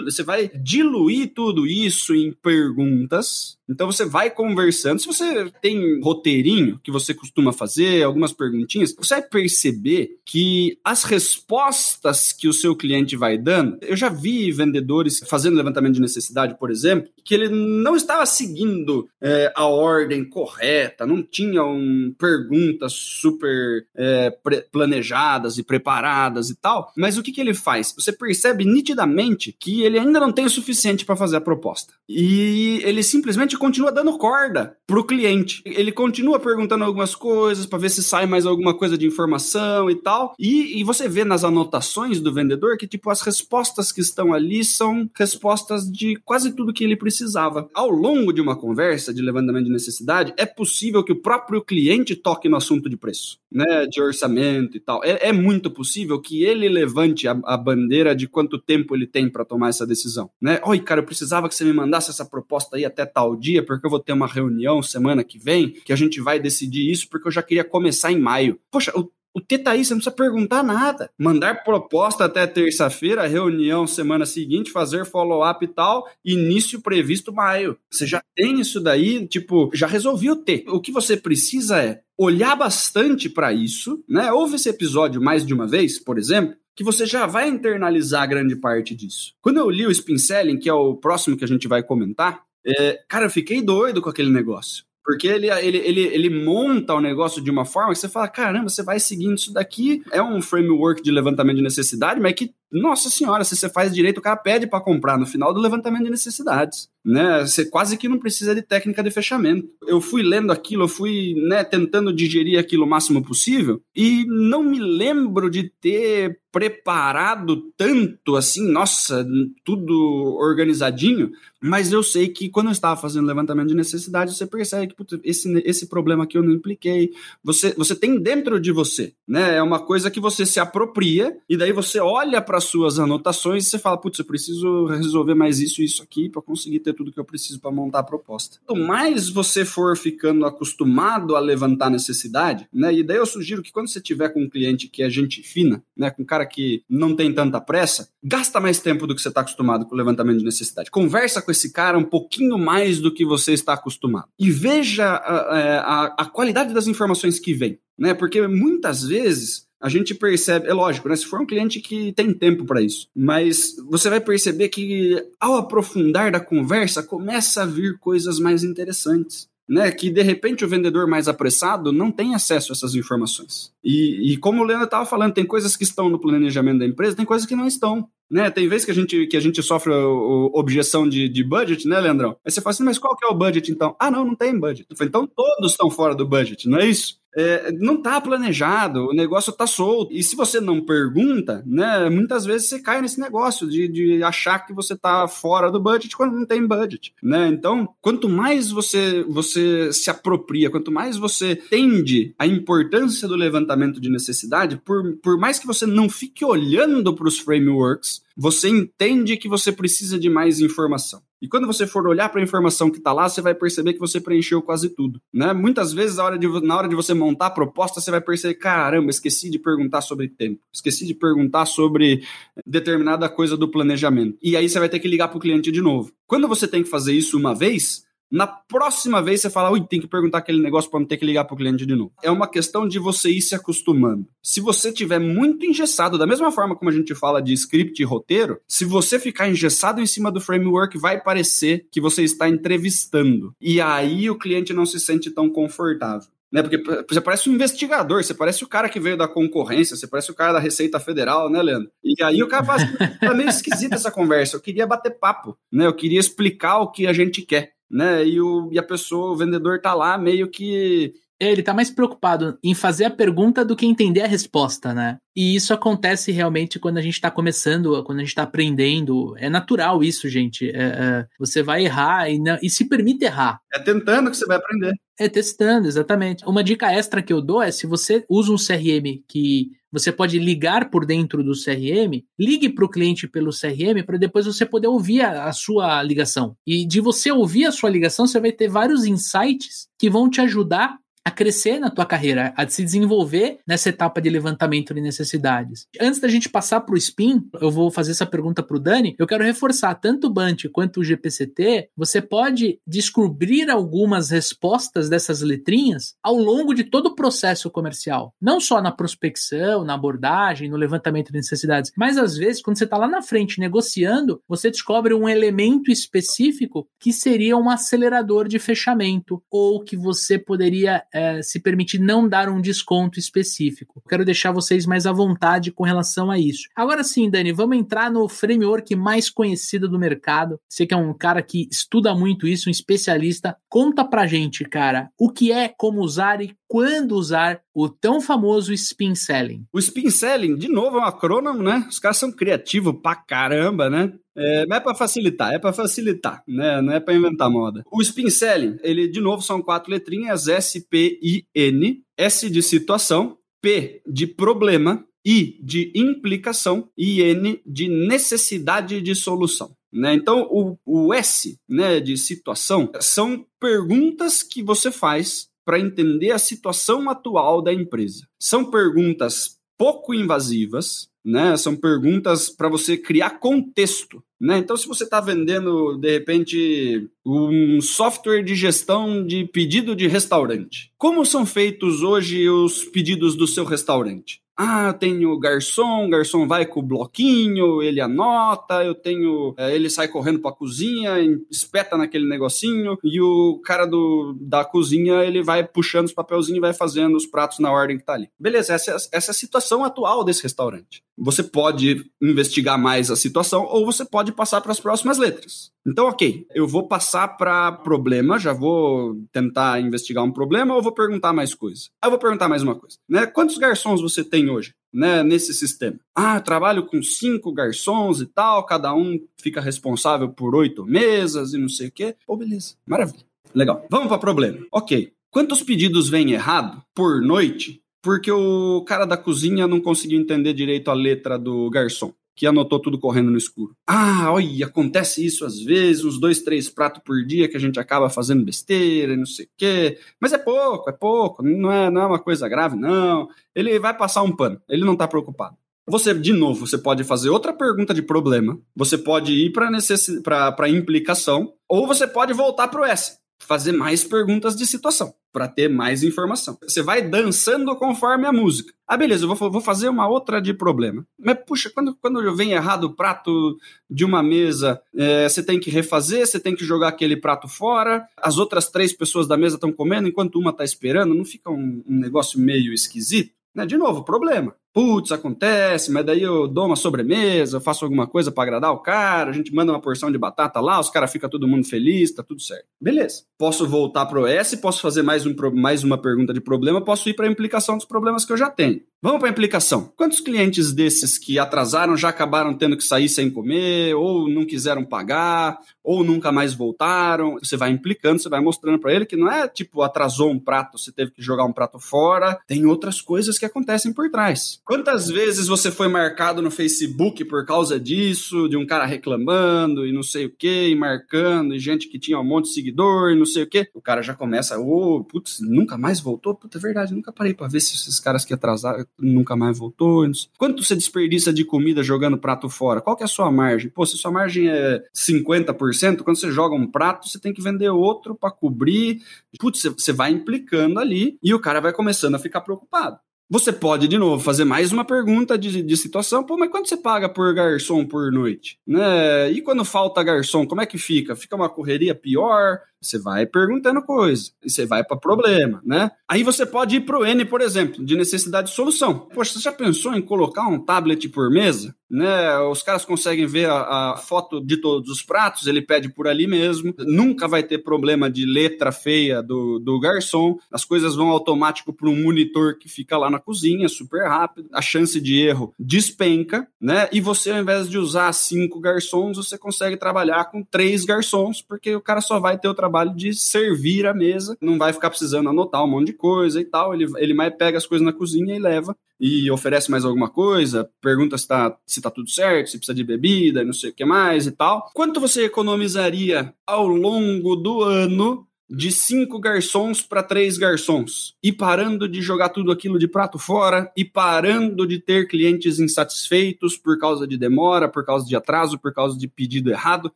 [0.05, 4.99] você vai diluir tudo isso em perguntas então você vai conversando.
[4.99, 11.03] Se você tem roteirinho que você costuma fazer, algumas perguntinhas, você vai perceber que as
[11.03, 13.77] respostas que o seu cliente vai dando.
[13.81, 19.07] Eu já vi vendedores fazendo levantamento de necessidade, por exemplo, que ele não estava seguindo
[19.21, 24.35] é, a ordem correta, não tinham perguntas super é,
[24.71, 26.91] planejadas e preparadas e tal.
[26.97, 27.93] Mas o que, que ele faz?
[27.97, 31.93] Você percebe nitidamente que ele ainda não tem o suficiente para fazer a proposta.
[32.07, 35.61] E ele simplesmente continua dando corda pro cliente.
[35.65, 39.95] Ele continua perguntando algumas coisas para ver se sai mais alguma coisa de informação e
[39.95, 40.33] tal.
[40.37, 44.63] E, e você vê nas anotações do vendedor que, tipo, as respostas que estão ali
[44.63, 47.69] são respostas de quase tudo que ele precisava.
[47.73, 52.15] Ao longo de uma conversa de levantamento de necessidade, é possível que o próprio cliente
[52.15, 53.85] toque no assunto de preço, né?
[53.87, 55.03] De orçamento e tal.
[55.03, 59.29] É, é muito possível que ele levante a, a bandeira de quanto tempo ele tem
[59.29, 60.59] para tomar essa decisão, né?
[60.65, 63.85] Oi, cara, eu precisava que você me mandasse essa proposta aí até tal dia, porque
[63.85, 67.27] eu vou ter uma reunião semana que vem, que a gente vai decidir isso, porque
[67.27, 68.59] eu já queria começar em maio.
[68.71, 71.09] Poxa, o o T tá aí, você não precisa perguntar nada.
[71.17, 77.75] Mandar proposta até terça-feira, reunião semana seguinte, fazer follow-up e tal, início previsto maio.
[77.89, 80.65] Você já tem isso daí, tipo, já resolvi o T.
[80.67, 84.31] O que você precisa é olhar bastante para isso, né?
[84.31, 88.55] Ouve esse episódio mais de uma vez, por exemplo, que você já vai internalizar grande
[88.55, 89.33] parte disso.
[89.41, 92.43] Quando eu li o Spin Selling, que é o próximo que a gente vai comentar,
[92.65, 94.83] é, cara, eu fiquei doido com aquele negócio.
[95.05, 98.69] Porque ele, ele, ele, ele monta o negócio de uma forma que você fala: caramba,
[98.69, 100.01] você vai seguindo isso daqui.
[100.11, 104.17] É um framework de levantamento de necessidade, mas que, nossa senhora, se você faz direito,
[104.17, 107.41] o cara pede para comprar no final do levantamento de necessidades né?
[107.41, 109.67] Você quase que não precisa de técnica de fechamento.
[109.85, 114.63] Eu fui lendo aquilo, eu fui né, tentando digerir aquilo o máximo possível e não
[114.63, 119.25] me lembro de ter preparado tanto assim, nossa,
[119.63, 124.87] tudo organizadinho, mas eu sei que quando eu estava fazendo levantamento de necessidade, você percebe
[124.87, 127.11] que putz, esse, esse problema aqui eu não impliquei.
[127.43, 129.55] Você, você tem dentro de você, né?
[129.55, 133.69] É uma coisa que você se apropria e daí você olha para suas anotações e
[133.69, 137.11] você fala, putz, eu preciso resolver mais isso e isso aqui para conseguir ter tudo
[137.11, 138.59] que eu preciso para montar a proposta.
[138.65, 142.93] Quanto mais você for ficando acostumado a levantar necessidade, né?
[142.93, 145.83] E daí eu sugiro que quando você tiver com um cliente que é gente fina,
[145.95, 149.29] né, com um cara que não tem tanta pressa, gasta mais tempo do que você
[149.29, 150.91] está acostumado com o levantamento de necessidade.
[150.91, 154.27] Conversa com esse cara um pouquinho mais do que você está acostumado.
[154.39, 157.79] E veja a, é, a, a qualidade das informações que vem.
[157.97, 158.13] Né?
[158.13, 161.15] Porque muitas vezes a gente percebe, é lógico, né?
[161.17, 165.57] Se for um cliente que tem tempo para isso, mas você vai perceber que ao
[165.57, 169.51] aprofundar da conversa começa a vir coisas mais interessantes.
[169.65, 173.71] Né, que de repente o vendedor mais apressado não tem acesso a essas informações.
[173.81, 177.15] E, e como o Leandro estava falando, tem coisas que estão no planejamento da empresa,
[177.15, 178.09] tem coisas que não estão.
[178.29, 178.49] Né?
[178.49, 181.87] Tem vezes que a gente, que a gente sofre o, o objeção de, de budget,
[181.87, 182.37] né, Leandrão?
[182.45, 183.95] Aí você fala assim, mas qual que é o budget então?
[183.99, 184.87] Ah, não, não tem budget.
[185.01, 187.21] Então todos estão fora do budget, não é isso?
[187.35, 190.13] é, não está planejado, o negócio está solto.
[190.13, 194.59] E se você não pergunta, né, muitas vezes você cai nesse negócio de, de achar
[194.59, 197.13] que você está fora do budget quando não tem budget.
[197.21, 197.47] Né?
[197.47, 203.99] Então, quanto mais você, você se apropria, quanto mais você entende a importância do levantamento
[203.99, 209.37] de necessidade, por, por mais que você não fique olhando para os frameworks, você entende
[209.37, 211.21] que você precisa de mais informação.
[211.41, 213.99] E quando você for olhar para a informação que está lá, você vai perceber que
[213.99, 215.19] você preencheu quase tudo.
[215.33, 215.51] Né?
[215.51, 219.09] Muitas vezes, hora, de, na hora de você montar a proposta, você vai perceber: caramba,
[219.09, 222.23] esqueci de perguntar sobre tempo, esqueci de perguntar sobre
[222.65, 224.37] determinada coisa do planejamento.
[224.41, 226.13] E aí você vai ter que ligar para o cliente de novo.
[226.25, 230.01] Quando você tem que fazer isso uma vez, na próxima vez você fala, ui, tem
[230.01, 232.11] que perguntar aquele negócio para não ter que ligar para o cliente de novo.
[232.23, 234.25] É uma questão de você ir se acostumando.
[234.41, 238.05] Se você tiver muito engessado, da mesma forma como a gente fala de script e
[238.05, 243.53] roteiro, se você ficar engessado em cima do framework, vai parecer que você está entrevistando.
[243.61, 246.27] E aí o cliente não se sente tão confortável.
[246.51, 246.63] Né?
[246.63, 250.31] Porque você parece um investigador, você parece o cara que veio da concorrência, você parece
[250.31, 251.89] o cara da Receita Federal, né, Leandro?
[252.03, 255.57] E aí o cara fala assim, tá meio esquisita essa conversa, eu queria bater papo,
[255.71, 255.87] né?
[255.87, 258.25] Eu queria explicar o que a gente quer né?
[258.27, 261.13] E, o, e a pessoa, o vendedor tá lá meio que.
[261.39, 265.17] Ele tá mais preocupado em fazer a pergunta do que entender a resposta, né?
[265.35, 269.35] E isso acontece realmente quando a gente está começando, quando a gente está aprendendo.
[269.37, 270.69] É natural isso, gente.
[270.69, 273.59] É, é, você vai errar e, não, e se permite errar.
[273.73, 274.93] É tentando que você vai aprender.
[275.19, 276.43] É testando, exatamente.
[276.45, 280.39] Uma dica extra que eu dou é se você usa um CRM que você pode
[280.39, 284.87] ligar por dentro do CRM, ligue para o cliente pelo CRM para depois você poder
[284.87, 286.57] ouvir a, a, sua ligação.
[286.65, 290.41] E de você ouvir a sua ligação, você vai ter vários insights que vão te
[290.41, 295.87] ajudar a crescer na tua carreira, a se desenvolver nessa etapa de levantamento de necessidades.
[295.99, 299.15] Antes da gente passar para o SPIN, eu vou fazer essa pergunta para o Dani.
[299.17, 301.89] Eu quero reforçar tanto o BANT quanto o GPCT.
[301.95, 308.59] Você pode descobrir algumas respostas dessas letrinhas ao longo de todo o processo comercial, não
[308.59, 312.97] só na prospecção, na abordagem, no levantamento de necessidades, mas às vezes quando você está
[312.97, 319.41] lá na frente negociando, você descobre um elemento específico que seria um acelerador de fechamento
[319.49, 324.01] ou que você poderia é, se permitir não dar um desconto específico.
[324.09, 326.67] Quero deixar vocês mais à vontade com relação a isso.
[326.75, 330.59] Agora sim, Dani, vamos entrar no framework mais conhecido do mercado.
[330.67, 333.55] Você que é um cara que estuda muito isso, um especialista.
[333.69, 338.73] Conta pra gente, cara, o que é, como usar e quando usar o tão famoso
[338.73, 339.63] spin selling.
[339.71, 341.85] O spin selling, de novo, é um acrônimo, né?
[341.87, 344.11] Os caras são criativos pra caramba, né?
[344.35, 346.81] É, não é para facilitar, é para facilitar, né?
[346.81, 347.83] Não é para inventar moda.
[347.91, 352.63] O spin selling, ele de novo são quatro letrinhas S P I N, S de
[352.63, 359.75] situação, P de problema, I de implicação e N de necessidade de solução.
[359.93, 360.15] Né?
[360.15, 366.39] Então, o, o S né, de situação são perguntas que você faz para entender a
[366.39, 368.27] situação atual da empresa.
[368.39, 371.55] São perguntas pouco invasivas, né?
[371.57, 374.57] São perguntas para você criar contexto, né?
[374.57, 380.91] Então, se você está vendendo de repente um software de gestão de pedido de restaurante,
[380.97, 384.42] como são feitos hoje os pedidos do seu restaurante?
[384.55, 389.53] Ah, tenho o garçom, garçom vai com o bloquinho, ele anota, eu tenho.
[389.57, 391.13] É, ele sai correndo pra cozinha,
[391.49, 396.61] espeta naquele negocinho, e o cara do, da cozinha ele vai puxando os papelzinhos e
[396.61, 398.29] vai fazendo os pratos na ordem que tá ali.
[398.39, 401.01] Beleza, essa, essa é a situação atual desse restaurante.
[401.17, 405.71] Você pode investigar mais a situação ou você pode passar para as próximas letras.
[405.85, 410.93] Então, ok, eu vou passar para problema, já vou tentar investigar um problema ou vou
[410.93, 411.89] perguntar mais coisa?
[412.01, 413.25] Eu vou perguntar mais uma coisa, né?
[413.25, 415.99] Quantos garçons você tem hoje, né, nesse sistema?
[416.15, 421.53] Ah, eu trabalho com cinco garçons e tal, cada um fica responsável por oito mesas
[421.53, 422.15] e não sei o quê.
[422.25, 423.85] Pô, beleza, maravilha, legal.
[423.89, 424.65] Vamos para problema.
[424.71, 430.53] Ok, quantos pedidos vêm errado por noite porque o cara da cozinha não conseguiu entender
[430.53, 432.13] direito a letra do garçom?
[432.35, 433.75] Que anotou tudo correndo no escuro.
[433.87, 437.79] Ah, olha, acontece isso às vezes, uns dois, três pratos por dia que a gente
[437.79, 439.99] acaba fazendo besteira não sei o quê.
[440.19, 443.27] Mas é pouco, é pouco, não é, não é uma coisa grave, não.
[443.55, 445.55] Ele vai passar um pano, ele não está preocupado.
[445.85, 450.07] Você, de novo, você pode fazer outra pergunta de problema, você pode ir para necess...
[450.25, 455.47] a implicação, ou você pode voltar para o S fazer mais perguntas de situação, para
[455.47, 456.57] ter mais informação.
[456.61, 458.73] Você vai dançando conforme a música.
[458.87, 461.05] Ah, beleza, eu vou, vou fazer uma outra de problema.
[461.17, 463.57] Mas, puxa, quando, quando vem errado o prato
[463.89, 468.07] de uma mesa, é, você tem que refazer, você tem que jogar aquele prato fora,
[468.17, 471.83] as outras três pessoas da mesa estão comendo enquanto uma está esperando, não fica um,
[471.87, 473.33] um negócio meio esquisito?
[473.55, 473.65] Né?
[473.65, 478.31] De novo, problema putz, acontece, mas daí eu dou uma sobremesa, eu faço alguma coisa
[478.31, 481.29] para agradar o cara, a gente manda uma porção de batata lá, os caras ficam
[481.29, 482.65] todo mundo feliz, tá tudo certo.
[482.81, 483.23] Beleza.
[483.37, 487.13] Posso voltar pro S, posso fazer mais, um, mais uma pergunta de problema, posso ir
[487.13, 488.81] para a implicação dos problemas que eu já tenho.
[489.03, 489.91] Vamos para a implicação.
[489.97, 494.85] Quantos clientes desses que atrasaram já acabaram tendo que sair sem comer, ou não quiseram
[494.85, 497.35] pagar, ou nunca mais voltaram?
[497.37, 500.77] Você vai implicando, você vai mostrando para ele que não é tipo atrasou um prato,
[500.77, 504.61] você teve que jogar um prato fora, tem outras coisas que acontecem por trás.
[504.65, 509.91] Quantas vezes você foi marcado no Facebook por causa disso, de um cara reclamando e
[509.91, 513.19] não sei o que, e marcando, e gente que tinha um monte de seguidor e
[513.19, 513.67] não sei o que?
[513.73, 516.33] O cara já começa, ô, oh, putz, nunca mais voltou?
[516.33, 520.09] Puta, é verdade, nunca parei para ver se esses caras que atrasaram nunca mais voltou.
[520.37, 522.79] Quanto você desperdiça de comida jogando prato fora?
[522.79, 523.69] Qual que é a sua margem?
[523.69, 527.69] Pô, se sua margem é 50%, quando você joga um prato, você tem que vender
[527.69, 529.01] outro para cobrir.
[529.37, 532.97] Putz, você vai implicando ali e o cara vai começando a ficar preocupado.
[533.29, 536.23] Você pode, de novo, fazer mais uma pergunta de, de situação.
[536.23, 538.59] Pô, mas quanto você paga por garçom por noite?
[538.67, 539.31] Né?
[539.31, 541.15] E quando falta garçom, como é que fica?
[541.15, 542.59] Fica uma correria pior?
[542.83, 545.91] Você vai perguntando coisa, e você vai para problema, né?
[546.07, 549.07] Aí você pode ir pro N, por exemplo, de necessidade de solução.
[549.13, 551.75] Poxa, você já pensou em colocar um tablet por mesa?
[551.93, 552.39] Né?
[552.39, 556.25] Os caras conseguem ver a, a foto de todos os pratos, ele pede por ali
[556.25, 556.73] mesmo.
[556.79, 560.39] Nunca vai ter problema de letra feia do, do garçom.
[560.51, 564.49] As coisas vão automático para um monitor que fica lá na cozinha, super rápido.
[564.51, 566.89] A chance de erro despenca, né?
[566.91, 571.75] E você, ao invés de usar cinco garçons, você consegue trabalhar com três garçons, porque
[571.75, 574.89] o cara só vai ter o trabalho trabalho de servir a mesa, não vai ficar
[574.89, 576.73] precisando anotar um monte de coisa e tal.
[576.73, 580.69] Ele, ele mais pega as coisas na cozinha e leva e oferece mais alguma coisa,
[580.81, 583.85] pergunta se tá, se tá tudo certo, se precisa de bebida, não sei o que
[583.85, 584.71] mais e tal.
[584.73, 591.87] Quanto você economizaria ao longo do ano de cinco garçons para três garçons e parando
[591.87, 597.07] de jogar tudo aquilo de prato fora e parando de ter clientes insatisfeitos por causa
[597.07, 599.91] de demora, por causa de atraso, por causa de pedido errado,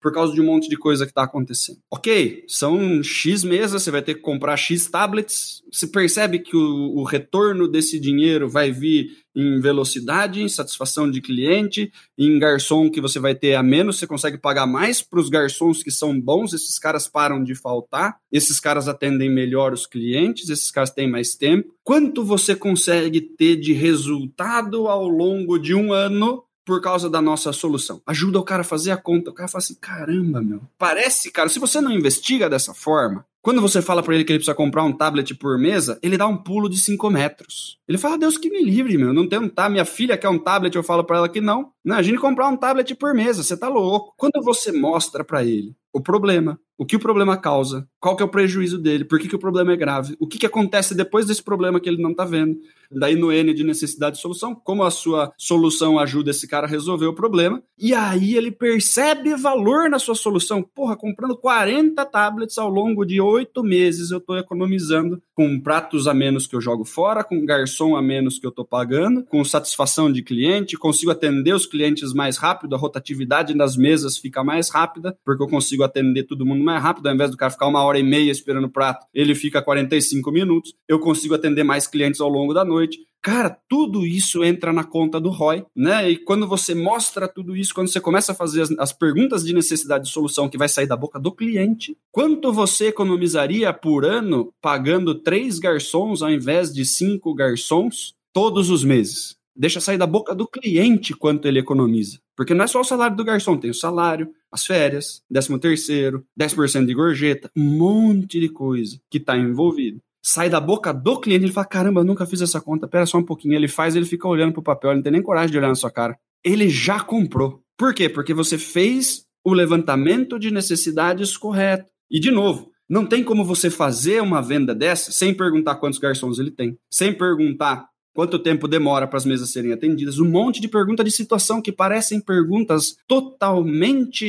[0.00, 1.78] por causa de um monte de coisa que está acontecendo.
[1.90, 5.62] Ok, são X mesas, você vai ter que comprar X tablets.
[5.72, 11.20] Você percebe que o, o retorno desse dinheiro vai vir em velocidade, em satisfação de
[11.20, 15.28] cliente, em garçom que você vai ter a menos, você consegue pagar mais para os
[15.28, 20.48] garçons que são bons, esses caras param de faltar, esses caras atendem melhor os clientes,
[20.48, 21.74] esses caras têm mais tempo.
[21.82, 27.52] Quanto você consegue ter de resultado ao longo de um ano por causa da nossa
[27.52, 28.00] solução.
[28.06, 29.30] Ajuda o cara a fazer a conta.
[29.30, 30.62] O cara fala assim: caramba, meu.
[30.78, 34.38] Parece, cara, se você não investiga dessa forma, quando você fala para ele que ele
[34.38, 37.78] precisa comprar um tablet por mesa, ele dá um pulo de 5 metros.
[37.86, 39.12] Ele fala: Deus que me livre, meu.
[39.12, 39.72] Não tem um tablet.
[39.72, 41.70] Minha filha quer um tablet, eu falo para ela que não.
[42.02, 44.14] Gente comprar um tablet por mesa, você tá louco.
[44.16, 48.26] Quando você mostra para ele o problema, o que o problema causa, qual que é
[48.26, 51.24] o prejuízo dele, por que, que o problema é grave, o que, que acontece depois
[51.24, 52.58] desse problema que ele não está vendo.
[52.98, 56.70] Daí no N de necessidade de solução, como a sua solução ajuda esse cara a
[56.70, 60.62] resolver o problema, e aí ele percebe valor na sua solução.
[60.62, 66.14] Porra, comprando 40 tablets ao longo de oito meses, eu estou economizando com pratos a
[66.14, 70.10] menos que eu jogo fora, com garçom a menos que eu estou pagando, com satisfação
[70.10, 75.16] de cliente, consigo atender os clientes mais rápido, a rotatividade das mesas fica mais rápida,
[75.24, 77.98] porque eu consigo atender todo mundo mais rápido, ao invés do cara ficar uma hora
[77.98, 80.74] e meia esperando o prato, ele fica 45 minutos.
[80.88, 82.83] Eu consigo atender mais clientes ao longo da noite.
[83.24, 86.10] Cara, tudo isso entra na conta do ROI, né?
[86.10, 89.54] E quando você mostra tudo isso, quando você começa a fazer as, as, perguntas de
[89.54, 94.52] necessidade de solução que vai sair da boca do cliente, quanto você economizaria por ano
[94.60, 99.36] pagando três garçons ao invés de cinco garçons todos os meses?
[99.56, 102.18] Deixa sair da boca do cliente quanto ele economiza.
[102.36, 106.26] Porque não é só o salário do garçom, tem o salário, as férias, 13 terceiro,
[106.38, 110.00] 10% de gorjeta, um monte de coisa que está envolvido.
[110.26, 113.18] Sai da boca do cliente, ele fala, caramba, eu nunca fiz essa conta, pera só
[113.18, 113.54] um pouquinho.
[113.54, 115.74] Ele faz, ele fica olhando pro papel, ele não tem nem coragem de olhar na
[115.74, 116.16] sua cara.
[116.42, 117.60] Ele já comprou.
[117.76, 118.08] Por quê?
[118.08, 121.90] Porque você fez o levantamento de necessidades correto.
[122.10, 126.38] E, de novo, não tem como você fazer uma venda dessa sem perguntar quantos garçons
[126.38, 130.68] ele tem, sem perguntar quanto tempo demora para as mesas serem atendidas, um monte de
[130.68, 134.22] pergunta de situação que parecem perguntas totalmente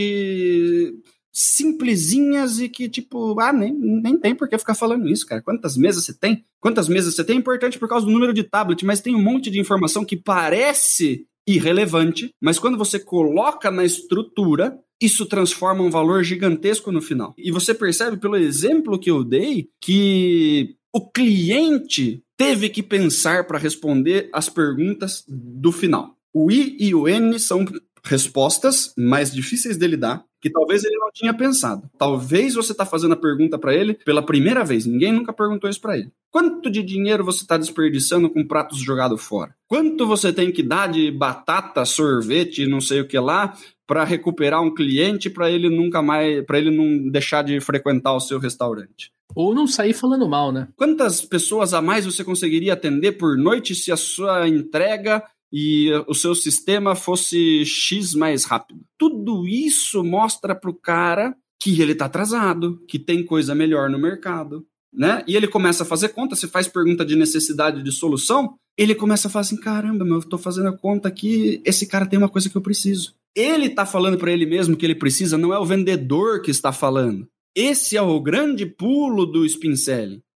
[1.35, 5.41] simplesinhas e que, tipo, ah, nem, nem tem por que ficar falando isso, cara.
[5.41, 6.45] Quantas mesas você tem?
[6.61, 7.35] Quantas mesas você tem?
[7.35, 10.15] É importante por causa do número de tablet, mas tem um monte de informação que
[10.15, 17.35] parece irrelevante, mas quando você coloca na estrutura, isso transforma um valor gigantesco no final.
[17.37, 23.59] E você percebe pelo exemplo que eu dei que o cliente teve que pensar para
[23.59, 26.15] responder as perguntas do final.
[26.33, 27.65] O I e o N são
[28.05, 31.89] respostas mais difíceis dele dar, que talvez ele não tinha pensado.
[31.97, 34.85] Talvez você está fazendo a pergunta para ele pela primeira vez.
[34.85, 36.11] Ninguém nunca perguntou isso para ele.
[36.29, 39.55] Quanto de dinheiro você está desperdiçando com pratos jogados fora?
[39.67, 44.61] Quanto você tem que dar de batata, sorvete, não sei o que lá, para recuperar
[44.61, 49.11] um cliente para ele nunca mais, para ele não deixar de frequentar o seu restaurante?
[49.33, 50.67] Ou não sair falando mal, né?
[50.75, 55.23] Quantas pessoas a mais você conseguiria atender por noite se a sua entrega
[55.57, 58.81] e o seu sistema fosse X mais rápido?
[58.97, 63.97] Tudo isso mostra para o cara que ele está atrasado, que tem coisa melhor no
[63.97, 64.67] mercado.
[64.93, 65.23] Né?
[65.25, 69.29] E ele começa a fazer conta, se faz pergunta de necessidade de solução, ele começa
[69.29, 72.27] a falar assim: caramba, meu, eu tô fazendo a conta aqui, esse cara tem uma
[72.27, 73.13] coisa que eu preciso.
[73.33, 76.73] Ele está falando para ele mesmo que ele precisa, não é o vendedor que está
[76.73, 77.25] falando.
[77.55, 79.73] Esse é o grande pulo do spin.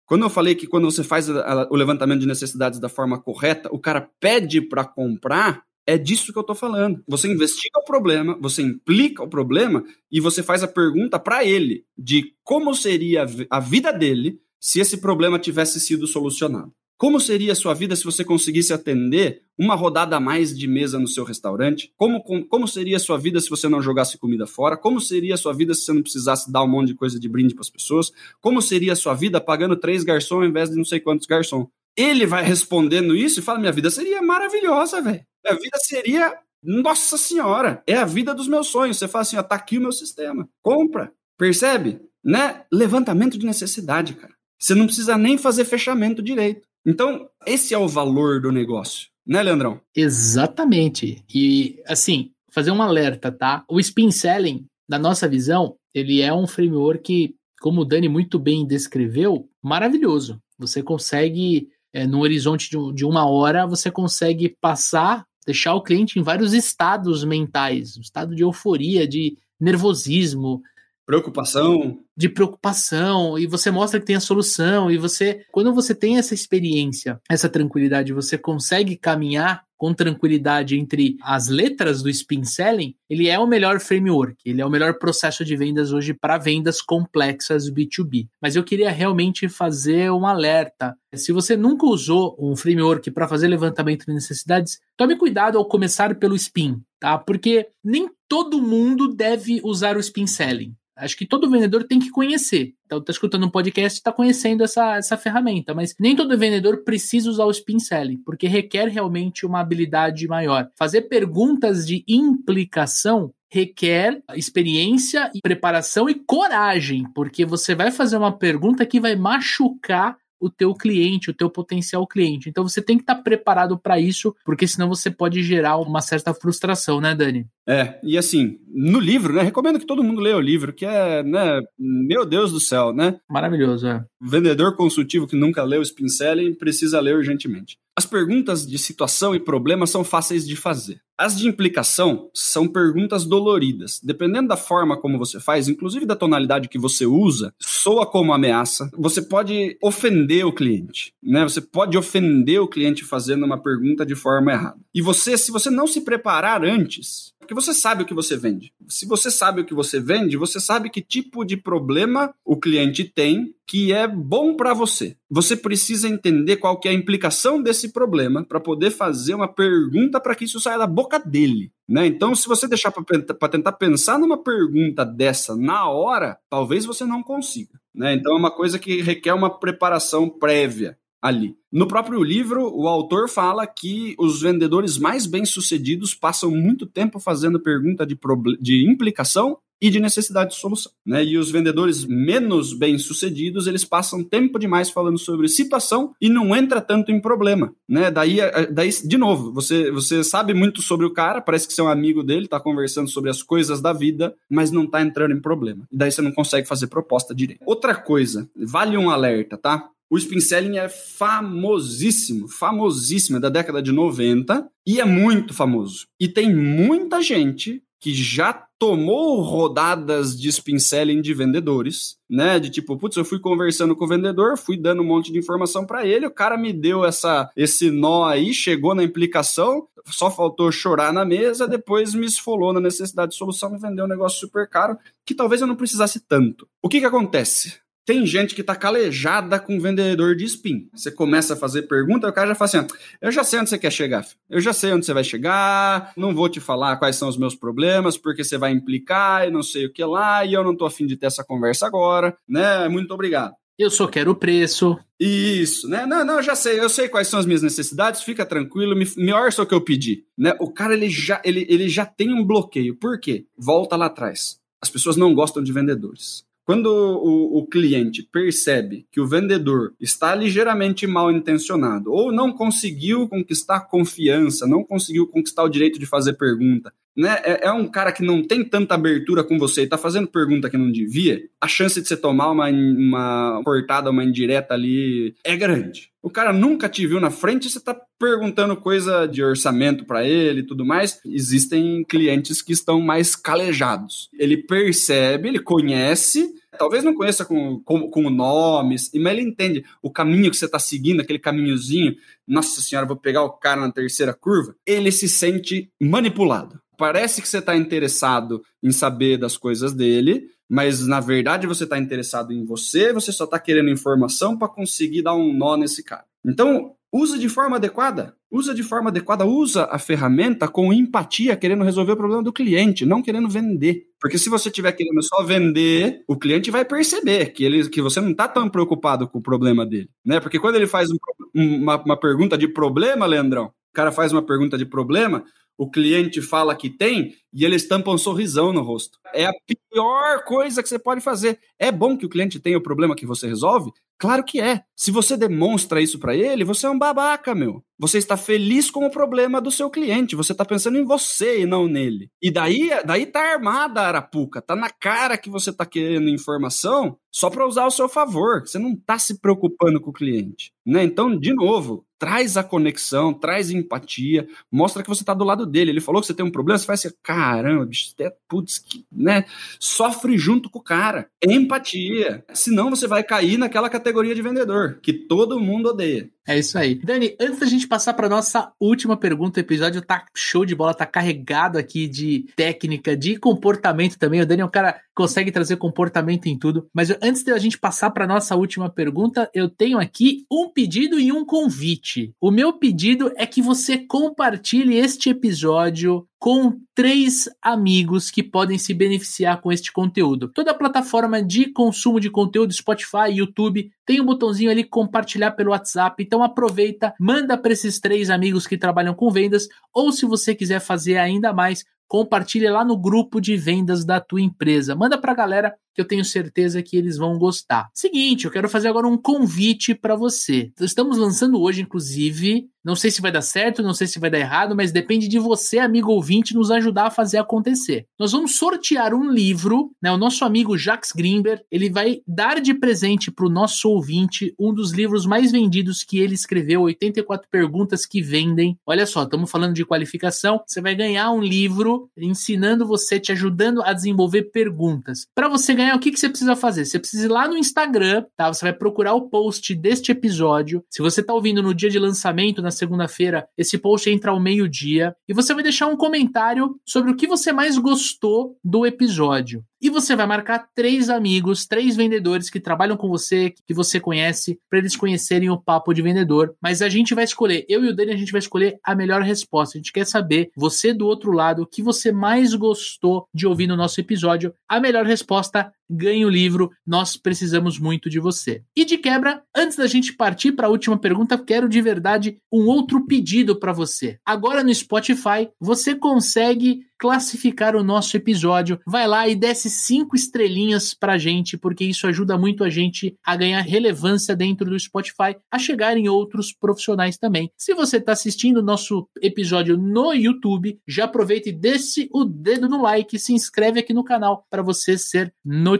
[0.09, 3.79] Quando eu falei que quando você faz o levantamento de necessidades da forma correta, o
[3.79, 7.05] cara pede para comprar, é disso que eu estou falando.
[7.07, 11.85] Você investiga o problema, você implica o problema e você faz a pergunta para ele
[11.97, 16.73] de como seria a vida dele se esse problema tivesse sido solucionado.
[16.99, 20.99] Como seria a sua vida se você conseguisse atender uma rodada a mais de mesa
[20.99, 21.93] no seu restaurante?
[21.97, 24.77] Como, como, como seria a sua vida se você não jogasse comida fora?
[24.77, 27.29] Como seria a sua vida se você não precisasse dar um monte de coisa de
[27.29, 28.11] brinde para as pessoas?
[28.41, 31.69] Como seria a sua vida pagando três garçons ao invés de não sei quantos garçons?
[31.97, 35.25] Ele vai respondendo isso e fala: Minha vida seria maravilhosa, velho.
[35.45, 36.37] Minha vida seria.
[36.61, 38.99] Nossa Senhora, é a vida dos meus sonhos.
[38.99, 40.49] Você fala assim: ó, tá aqui o meu sistema.
[40.61, 41.13] Compra.
[41.39, 42.01] Percebe?
[42.25, 42.65] Né?
[42.73, 44.35] Levantamento de necessidade, cara.
[44.59, 46.68] Você não precisa nem fazer fechamento direito.
[46.89, 49.79] Então, esse é o valor do negócio, né, Leandrão?
[49.95, 51.23] Exatamente.
[51.29, 53.63] E, assim, fazer um alerta, tá?
[53.69, 58.39] O spin selling, na nossa visão, ele é um framework que, como o Dani muito
[58.39, 60.41] bem descreveu, maravilhoso.
[60.59, 66.19] Você consegue, é, no horizonte de, de uma hora, você consegue passar, deixar o cliente
[66.19, 70.63] em vários estados mentais, um estado de euforia, de nervosismo,
[71.09, 72.01] preocupação.
[72.15, 76.35] De preocupação, e você mostra que tem a solução, e você, quando você tem essa
[76.35, 83.29] experiência, essa tranquilidade, você consegue caminhar com tranquilidade entre as letras do Spin Selling, ele
[83.29, 87.71] é o melhor framework, ele é o melhor processo de vendas hoje para vendas complexas
[87.71, 88.27] B2B.
[88.43, 90.95] Mas eu queria realmente fazer um alerta.
[91.15, 96.15] Se você nunca usou um framework para fazer levantamento de necessidades, tome cuidado ao começar
[96.17, 97.17] pelo Spin, tá?
[97.17, 100.75] Porque nem todo mundo deve usar o Spin Selling.
[100.99, 102.75] Acho que todo vendedor tem que conhecer.
[102.87, 107.31] Então, tá escutando um podcast está conhecendo essa, essa ferramenta, mas nem todo vendedor precisa
[107.31, 110.69] usar o spin selling, porque requer realmente uma habilidade maior.
[110.77, 118.85] Fazer perguntas de implicação requer experiência, preparação e coragem, porque você vai fazer uma pergunta
[118.85, 122.49] que vai machucar o teu cliente, o teu potencial cliente.
[122.49, 126.33] Então você tem que estar preparado para isso, porque senão você pode gerar uma certa
[126.33, 127.47] frustração, né, Dani?
[127.67, 129.43] É, e assim, no livro, né?
[129.43, 131.61] Recomendo que todo mundo leia o livro, que é, né?
[131.79, 133.19] Meu Deus do céu, né?
[133.29, 134.05] Maravilhoso, é.
[134.21, 137.77] Vendedor consultivo que nunca leu o Spin Selling precisa ler urgentemente.
[137.97, 141.01] As perguntas de situação e problema são fáceis de fazer.
[141.19, 144.01] As de implicação são perguntas doloridas.
[144.01, 148.89] Dependendo da forma como você faz, inclusive da tonalidade que você usa, soa como ameaça.
[148.97, 151.43] Você pode ofender o cliente, né?
[151.43, 154.79] Você pode ofender o cliente fazendo uma pergunta de forma errada.
[154.95, 158.75] E você, se você não se preparar antes, porque você sabe o que você vende.
[158.87, 163.05] Se você sabe o que você vende, você sabe que tipo de problema o cliente
[163.05, 165.17] tem que é bom para você.
[165.31, 170.21] Você precisa entender qual que é a implicação desse problema para poder fazer uma pergunta
[170.21, 171.73] para que isso saia da boca dele.
[171.89, 172.07] Né?
[172.07, 177.23] Então, se você deixar para tentar pensar numa pergunta dessa na hora, talvez você não
[177.23, 177.81] consiga.
[177.95, 178.13] Né?
[178.13, 181.57] Então, é uma coisa que requer uma preparação prévia ali.
[181.71, 187.61] No próprio livro, o autor fala que os vendedores mais bem-sucedidos passam muito tempo fazendo
[187.61, 188.19] pergunta de,
[188.61, 190.93] de implicação e de necessidade de solução.
[191.07, 191.25] Né?
[191.25, 196.81] E os vendedores menos bem-sucedidos, eles passam tempo demais falando sobre situação e não entra
[196.81, 197.73] tanto em problema.
[197.89, 198.11] Né?
[198.11, 198.39] Daí,
[198.73, 201.89] daí, de novo, você, você sabe muito sobre o cara, parece que você é um
[201.89, 205.87] amigo dele, está conversando sobre as coisas da vida, mas não está entrando em problema.
[205.93, 207.63] E daí você não consegue fazer proposta direito.
[207.65, 209.89] Outra coisa, vale um alerta, tá?
[210.11, 216.07] O spin selling é famosíssimo, famosíssimo, é da década de 90 e é muito famoso.
[216.19, 222.61] E tem muita gente que já tomou rodadas de spin selling de vendedores, né?
[222.61, 225.85] De tipo, putz, eu fui conversando com o vendedor, fui dando um monte de informação
[225.85, 230.71] para ele, o cara me deu essa esse nó aí, chegou na implicação, só faltou
[230.71, 234.69] chorar na mesa, depois me esfolou na necessidade de solução e vendeu um negócio super
[234.69, 234.97] caro
[235.27, 236.69] que talvez eu não precisasse tanto.
[236.81, 237.81] O que que acontece?
[238.09, 240.89] Tem gente que tá calejada com vendedor de spin.
[240.95, 242.87] Você começa a fazer pergunta, o cara já fala assim:
[243.21, 246.35] eu já sei onde você quer chegar, eu já sei onde você vai chegar, não
[246.35, 249.85] vou te falar quais são os meus problemas, porque você vai implicar e não sei
[249.85, 252.89] o que lá, e eu não tô afim de ter essa conversa agora, né?
[252.89, 253.53] Muito obrigado.
[253.79, 254.99] Eu só quero o preço.
[255.21, 256.07] Isso, né?
[256.07, 259.35] Não, não, já sei, eu sei quais são as minhas necessidades, fica tranquilo, me, me
[259.35, 260.25] orça o que eu pedi.
[260.37, 260.57] Né?
[260.61, 262.97] O cara, ele já, ele, ele já tem um bloqueio.
[262.97, 263.45] Por quê?
[263.55, 264.59] Volta lá atrás.
[264.81, 266.48] As pessoas não gostam de vendedores.
[266.69, 273.27] Quando o, o, cliente percebe que o vendedor está ligeiramente mal intencionado ou não conseguiu
[273.27, 277.41] conquistar confiança, não conseguiu conquistar o direito de fazer pergunta, né?
[277.43, 280.71] É, é um cara que não tem tanta abertura com você e está fazendo pergunta
[280.71, 285.57] que não devia, a chance de você tomar uma, uma cortada, uma indireta ali é
[285.57, 286.13] grande.
[286.23, 290.61] O cara nunca te viu na frente, você está perguntando coisa de orçamento para ele
[290.61, 291.21] e tudo mais.
[291.25, 294.29] Existem clientes que estão mais calejados.
[294.39, 300.11] Ele percebe, ele conhece, talvez não conheça com, com, com nomes, mas ele entende o
[300.11, 302.15] caminho que você está seguindo, aquele caminhozinho.
[302.47, 304.75] Nossa senhora, vou pegar o cara na terceira curva.
[304.87, 306.81] Ele se sente manipulado.
[306.99, 311.97] Parece que você está interessado em saber das coisas dele, mas na verdade você está
[311.97, 316.25] interessado em você, você só está querendo informação para conseguir dar um nó nesse cara.
[316.45, 318.35] Então, usa de forma adequada.
[318.51, 323.07] Usa de forma adequada, usa a ferramenta com empatia, querendo resolver o problema do cliente,
[323.07, 324.07] não querendo vender.
[324.19, 328.21] Porque se você estiver querendo só vender, o cliente vai perceber que, ele, que você
[328.21, 330.09] não está tão preocupado com o problema dele.
[330.25, 330.41] Né?
[330.41, 331.17] Porque quando ele faz um,
[331.55, 335.45] uma, uma pergunta de problema, Leandrão, o cara faz uma pergunta de problema,
[335.79, 339.19] o cliente fala que tem e ele estampa um sorrisão no rosto.
[339.33, 341.61] É a pior coisa que você pode fazer.
[341.79, 343.93] É bom que o cliente tenha o problema que você resolve?
[344.19, 344.83] Claro que é.
[344.97, 347.85] Se você demonstra isso para ele, você é um babaca, meu.
[348.01, 350.35] Você está feliz com o problema do seu cliente.
[350.35, 352.29] Você está pensando em você e não nele.
[352.43, 354.61] E daí, daí tá armada a arapuca.
[354.61, 358.63] Tá na cara que você tá querendo informação só para usar ao seu favor.
[358.63, 360.73] Você não tá se preocupando com o cliente.
[360.85, 361.05] Né?
[361.05, 365.91] Então, de novo, traz a conexão, traz empatia, mostra que você está do lado dele.
[365.91, 369.05] Ele falou que você tem um problema, você faz assim, caramba, bicho, até, putz, que,
[369.13, 369.45] né?
[369.79, 371.29] Sofre junto com o cara.
[371.45, 372.45] Empatia.
[372.55, 376.29] Senão você vai cair naquela categoria de vendedor que todo mundo odeia.
[376.47, 376.95] É isso aí.
[376.95, 380.95] Dani, antes da gente passar para nossa última pergunta, o episódio tá show de bola,
[380.95, 384.41] tá carregado aqui de técnica, de comportamento também.
[384.41, 386.89] O Dani é um cara que consegue trazer comportamento em tudo.
[386.95, 391.31] Mas antes da gente passar para nossa última pergunta, eu tenho aqui um pedido e
[391.31, 392.33] um convite.
[392.41, 398.95] O meu pedido é que você compartilhe este episódio com três amigos que podem se
[398.95, 400.49] beneficiar com este conteúdo.
[400.49, 406.23] Toda plataforma de consumo de conteúdo, Spotify, YouTube, tem um botãozinho ali compartilhar pelo WhatsApp.
[406.23, 410.81] Então aproveita, manda para esses três amigos que trabalham com vendas, ou se você quiser
[410.81, 414.95] fazer ainda mais, compartilha lá no grupo de vendas da tua empresa.
[414.95, 417.91] Manda para a galera que eu tenho certeza que eles vão gostar.
[417.93, 420.71] Seguinte, eu quero fazer agora um convite para você.
[420.81, 424.39] Estamos lançando hoje, inclusive, não sei se vai dar certo, não sei se vai dar
[424.39, 428.07] errado, mas depende de você, amigo ouvinte, nos ajudar a fazer acontecer.
[428.19, 430.11] Nós vamos sortear um livro, né?
[430.11, 434.73] O nosso amigo Jacques Grimber, ele vai dar de presente para o nosso ouvinte um
[434.73, 438.79] dos livros mais vendidos que ele escreveu, 84 perguntas que vendem.
[438.87, 440.63] Olha só, estamos falando de qualificação.
[440.67, 445.27] Você vai ganhar um livro ensinando você, te ajudando a desenvolver perguntas.
[445.35, 446.85] Para você ganhar o que, que você precisa fazer?
[446.85, 448.53] Você precisa ir lá no Instagram, tá?
[448.53, 450.85] Você vai procurar o post deste episódio.
[450.91, 455.15] Se você tá ouvindo no dia de lançamento, na segunda-feira, esse post entra ao meio-dia.
[455.29, 459.65] E você vai deixar um comentário sobre o que você mais gostou do episódio.
[459.81, 464.59] E você vai marcar três amigos, três vendedores que trabalham com você, que você conhece,
[464.69, 466.57] para eles conhecerem o papo de vendedor.
[466.61, 469.23] Mas a gente vai escolher, eu e o Dani, a gente vai escolher a melhor
[469.23, 469.79] resposta.
[469.79, 473.69] A gente quer saber, você do outro lado, o que você mais gostou de ouvir
[473.69, 474.53] no nosso episódio.
[474.69, 476.71] A melhor resposta ganhe o livro.
[476.87, 478.63] Nós precisamos muito de você.
[478.77, 482.67] E de quebra, antes da gente partir para a última pergunta, quero de verdade um
[482.67, 484.19] outro pedido para você.
[484.25, 488.81] Agora no Spotify, você consegue classificar o nosso episódio.
[488.85, 493.37] Vai lá e desce cinco estrelinhas pra gente, porque isso ajuda muito a gente a
[493.37, 497.53] ganhar relevância dentro do Spotify, a chegar em outros profissionais também.
[497.57, 502.69] Se você está assistindo o nosso episódio no YouTube, já aproveita e desce o dedo
[502.69, 505.78] no like se inscreve aqui no canal para você ser notificado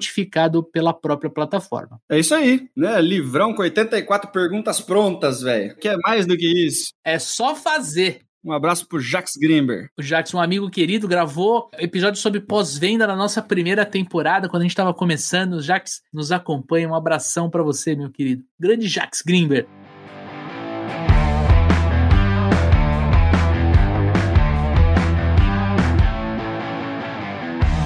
[0.73, 2.01] pela própria plataforma.
[2.09, 3.01] É isso aí, né?
[3.01, 5.77] Livrão com 84 perguntas prontas, velho.
[5.77, 6.93] Que é mais do que isso.
[7.05, 8.23] É só fazer.
[8.45, 9.91] Um abraço pro Jax Grimber.
[9.99, 14.65] O Jax, um amigo querido, gravou episódio sobre pós-venda na nossa primeira temporada, quando a
[14.65, 15.55] gente estava começando.
[15.55, 16.89] O Jax nos acompanha.
[16.89, 18.45] Um abração para você, meu querido.
[18.59, 19.67] Grande Jax Grimber.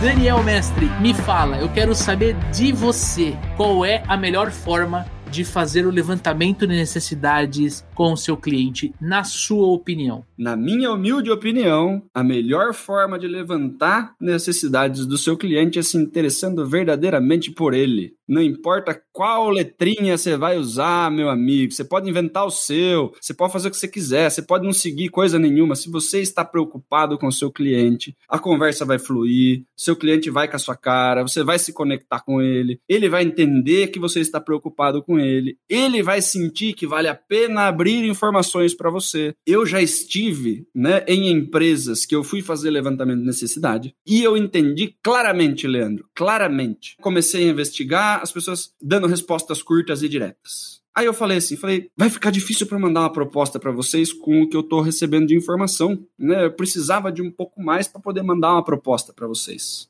[0.03, 3.37] Daniel Mestre, me fala, eu quero saber de você.
[3.57, 8.93] Qual é a melhor forma de fazer o levantamento de necessidades com o seu cliente,
[9.01, 10.25] na sua opinião?
[10.37, 15.97] Na minha humilde opinião, a melhor forma de levantar necessidades do seu cliente é se
[15.97, 18.15] interessando verdadeiramente por ele.
[18.33, 21.71] Não importa qual letrinha você vai usar, meu amigo.
[21.71, 24.73] Você pode inventar o seu, você pode fazer o que você quiser, você pode não
[24.73, 25.77] seguir coisa nenhuma.
[25.77, 30.49] Se você está preocupado com o seu cliente, a conversa vai fluir, seu cliente vai
[30.49, 34.21] com a sua cara, você vai se conectar com ele, ele vai entender que você
[34.21, 39.35] está preocupado com ele, ele vai sentir que vale a pena abrir informações para você.
[39.47, 44.39] Eu já estive né, em empresas que eu fui fazer levantamento de necessidade e eu
[44.39, 46.97] entendi claramente, Leandro, claramente.
[46.99, 50.82] Comecei a investigar as pessoas dando respostas curtas e diretas.
[50.95, 54.43] Aí eu falei assim, falei, vai ficar difícil para mandar uma proposta para vocês com
[54.43, 56.45] o que eu estou recebendo de informação, né?
[56.45, 59.89] Eu precisava de um pouco mais para poder mandar uma proposta para vocês.